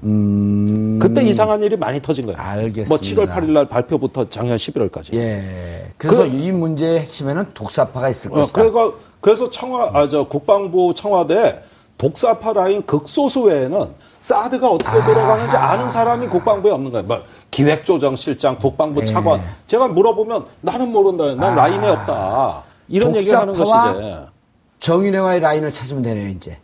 그때 1.01 1.23
이상한 1.23 1.63
일이 1.63 1.77
많이 1.77 2.03
터진 2.03 2.27
거예요. 2.27 2.39
음. 2.39 2.45
알겠습니다. 2.45 2.89
뭐 2.89 2.99
7월 2.99 3.31
8일 3.31 3.53
날 3.53 3.69
발표부터 3.69 4.29
작년 4.29 4.59
11월까지. 4.59 5.15
예. 5.15 5.91
그래서 5.97 6.27
이 6.27 6.53
문제의 6.53 7.01
핵심에는 7.01 7.47
독사파가 7.55 8.11
있을 8.11 8.31
어, 8.33 8.35
것이다. 8.35 8.61
그래서, 8.61 8.95
그래서 9.21 9.49
청와, 9.49 9.91
아, 9.95 10.09
저 10.09 10.25
국방부 10.25 10.93
청와대 10.95 11.63
독사파 11.97 12.53
라인 12.53 12.85
극소수 12.85 13.45
외에는 13.45 13.87
사드가 14.21 14.69
어떻게 14.71 15.03
돌아가는지 15.05 15.57
아는 15.57 15.91
사람이 15.91 16.27
국방부에 16.27 16.71
없는 16.73 16.93
거예요. 16.93 17.07
뭐 17.07 17.23
기획조정실장, 17.51 18.59
국방부 18.59 19.01
예. 19.01 19.07
차관. 19.07 19.41
제가 19.67 19.89
물어보면 19.89 20.45
나는 20.61 20.93
모른다. 20.93 21.35
난 21.35 21.55
라인에 21.55 21.89
없다. 21.89 22.63
이런 22.89 23.17
얘기를 23.17 23.39
하는 23.39 23.55
것이지. 23.55 24.34
정윤회와의 24.81 25.41
라인을 25.41 25.73
찾으면 25.73 26.03
되네요, 26.03 26.29
이제. 26.29 26.59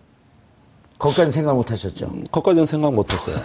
거기까지 0.99 1.31
생각 1.31 1.55
못 1.55 1.71
하셨죠? 1.71 2.11
그것까지는 2.27 2.67
생각 2.67 2.93
못 2.93 3.11
했어요. 3.11 3.37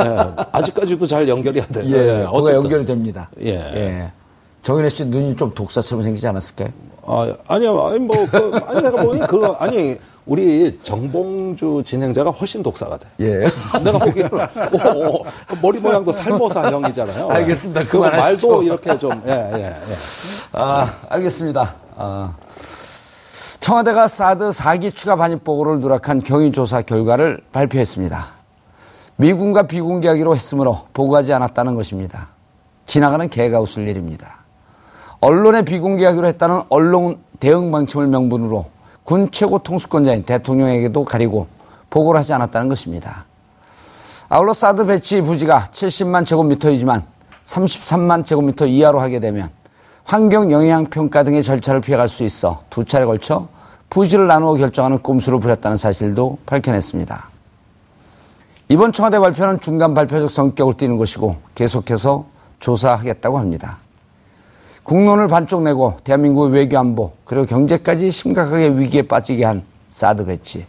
예, 0.00 0.44
아직까지도 0.52 1.06
잘 1.06 1.28
연결이 1.28 1.60
안 1.60 1.68
돼요. 1.68 1.84
예. 1.86 2.24
그거 2.24 2.30
어쨌든. 2.30 2.62
연결이 2.62 2.86
됩니다. 2.86 3.28
예. 3.42 4.10
정윤회 4.62 4.88
씨 4.88 5.04
눈이 5.04 5.36
좀 5.36 5.52
독사처럼 5.54 6.02
생기지 6.02 6.26
않았을까요? 6.26 6.68
아, 7.06 7.34
아니요, 7.46 7.78
아니, 7.82 7.98
뭐, 7.98 8.26
그, 8.30 8.58
아니, 8.66 8.80
내가 8.80 9.02
보니, 9.02 9.20
그, 9.26 9.44
아니, 9.58 9.98
우리 10.24 10.80
정봉주 10.82 11.82
진행자가 11.86 12.30
훨씬 12.30 12.62
독사가 12.62 12.96
돼. 12.96 13.06
예. 13.20 13.30
내가 13.84 13.98
보기에는, 13.98 14.30
오, 14.32 15.18
오, 15.18 15.22
그 15.46 15.56
머리 15.60 15.78
모양도 15.80 16.10
살모사 16.10 16.70
형이잖아요. 16.70 17.28
알겠습니다. 17.28 17.82
그 17.84 17.90
그만하시죠. 17.98 18.48
말도 18.48 18.62
이렇게 18.62 18.98
좀, 18.98 19.22
예, 19.26 19.32
예, 19.52 19.62
예. 19.64 19.74
아, 20.52 20.90
알겠습니다. 21.10 21.74
아, 21.96 22.34
청와대가 23.64 24.08
사드 24.08 24.50
4기 24.50 24.94
추가 24.94 25.16
반입 25.16 25.42
보고를 25.42 25.80
누락한 25.80 26.22
경위조사 26.22 26.82
결과를 26.82 27.40
발표했습니다. 27.50 28.26
미군과 29.16 29.62
비공개하기로 29.62 30.34
했으므로 30.34 30.80
보고하지 30.92 31.32
않았다는 31.32 31.74
것입니다. 31.74 32.28
지나가는 32.84 33.26
개가 33.26 33.62
웃을 33.62 33.88
일입니다. 33.88 34.40
언론에 35.20 35.62
비공개하기로 35.62 36.26
했다는 36.26 36.60
언론 36.68 37.22
대응 37.40 37.72
방침을 37.72 38.06
명분으로 38.08 38.66
군 39.02 39.30
최고 39.30 39.58
통수권자인 39.60 40.24
대통령에게도 40.24 41.02
가리고 41.04 41.46
보고를 41.88 42.20
하지 42.20 42.34
않았다는 42.34 42.68
것입니다. 42.68 43.24
아울러 44.28 44.52
사드 44.52 44.84
배치 44.84 45.22
부지가 45.22 45.70
70만 45.72 46.26
제곱미터이지만 46.26 47.02
33만 47.46 48.26
제곱미터 48.26 48.66
이하로 48.66 49.00
하게 49.00 49.20
되면 49.20 49.48
환경 50.04 50.50
영향 50.50 50.84
평가 50.84 51.22
등의 51.22 51.42
절차를 51.42 51.80
피해갈 51.80 52.10
수 52.10 52.24
있어 52.24 52.60
두 52.68 52.84
차례 52.84 53.06
걸쳐 53.06 53.48
부지를 53.94 54.26
나누어 54.26 54.54
결정하는 54.54 54.98
꼼수를 54.98 55.38
부렸다는 55.38 55.76
사실도 55.76 56.38
밝혀냈습니다. 56.46 57.28
이번 58.68 58.90
청와대 58.90 59.20
발표는 59.20 59.60
중간 59.60 59.94
발표적 59.94 60.28
성격을 60.32 60.74
띠는 60.76 60.96
것이고 60.96 61.36
계속해서 61.54 62.26
조사하겠다고 62.58 63.38
합니다. 63.38 63.78
국론을 64.82 65.28
반쪽 65.28 65.62
내고 65.62 65.94
대한민국의 66.02 66.52
외교 66.52 66.76
안보 66.76 67.12
그리고 67.24 67.46
경제까지 67.46 68.10
심각하게 68.10 68.70
위기에 68.70 69.02
빠지게 69.02 69.44
한 69.44 69.62
사드 69.90 70.24
배치. 70.24 70.66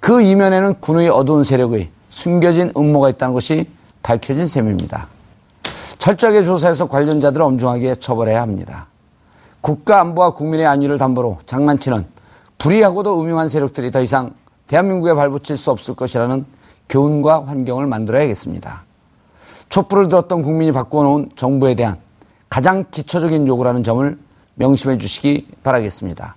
그 0.00 0.20
이면에는 0.20 0.74
군의 0.80 1.08
어두운 1.08 1.42
세력의 1.42 1.88
숨겨진 2.10 2.70
음모가 2.76 3.08
있다는 3.08 3.32
것이 3.32 3.66
밝혀진 4.02 4.46
셈입니다. 4.46 5.08
철저하게 5.98 6.44
조사해서 6.44 6.86
관련자들을 6.86 7.42
엄중하게 7.42 7.94
처벌해야 7.94 8.42
합니다. 8.42 8.88
국가 9.62 10.00
안보와 10.00 10.34
국민의 10.34 10.66
안위를 10.66 10.98
담보로 10.98 11.38
장난치는 11.46 12.15
불의하고도 12.58 13.20
음흉한 13.20 13.48
세력들이 13.48 13.90
더 13.90 14.00
이상 14.02 14.32
대한민국에 14.66 15.14
발붙일 15.14 15.56
수 15.56 15.70
없을 15.70 15.94
것이라는 15.94 16.44
교훈과 16.88 17.44
환경을 17.46 17.86
만들어야겠습니다. 17.86 18.84
촛불을 19.68 20.08
들었던 20.08 20.42
국민이 20.42 20.72
바꿔놓은 20.72 21.30
정부에 21.36 21.74
대한 21.74 21.98
가장 22.48 22.84
기초적인 22.90 23.46
요구라는 23.46 23.82
점을 23.82 24.18
명심해 24.54 24.98
주시기 24.98 25.48
바라겠습니다. 25.62 26.34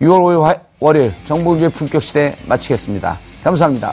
6월 0.00 0.20
5일 0.20 0.40
화- 0.42 0.56
월요일 0.78 1.12
정보규의 1.24 1.70
품격 1.70 2.02
시대 2.02 2.34
마치겠습니다. 2.48 3.18
감사합니다. 3.44 3.92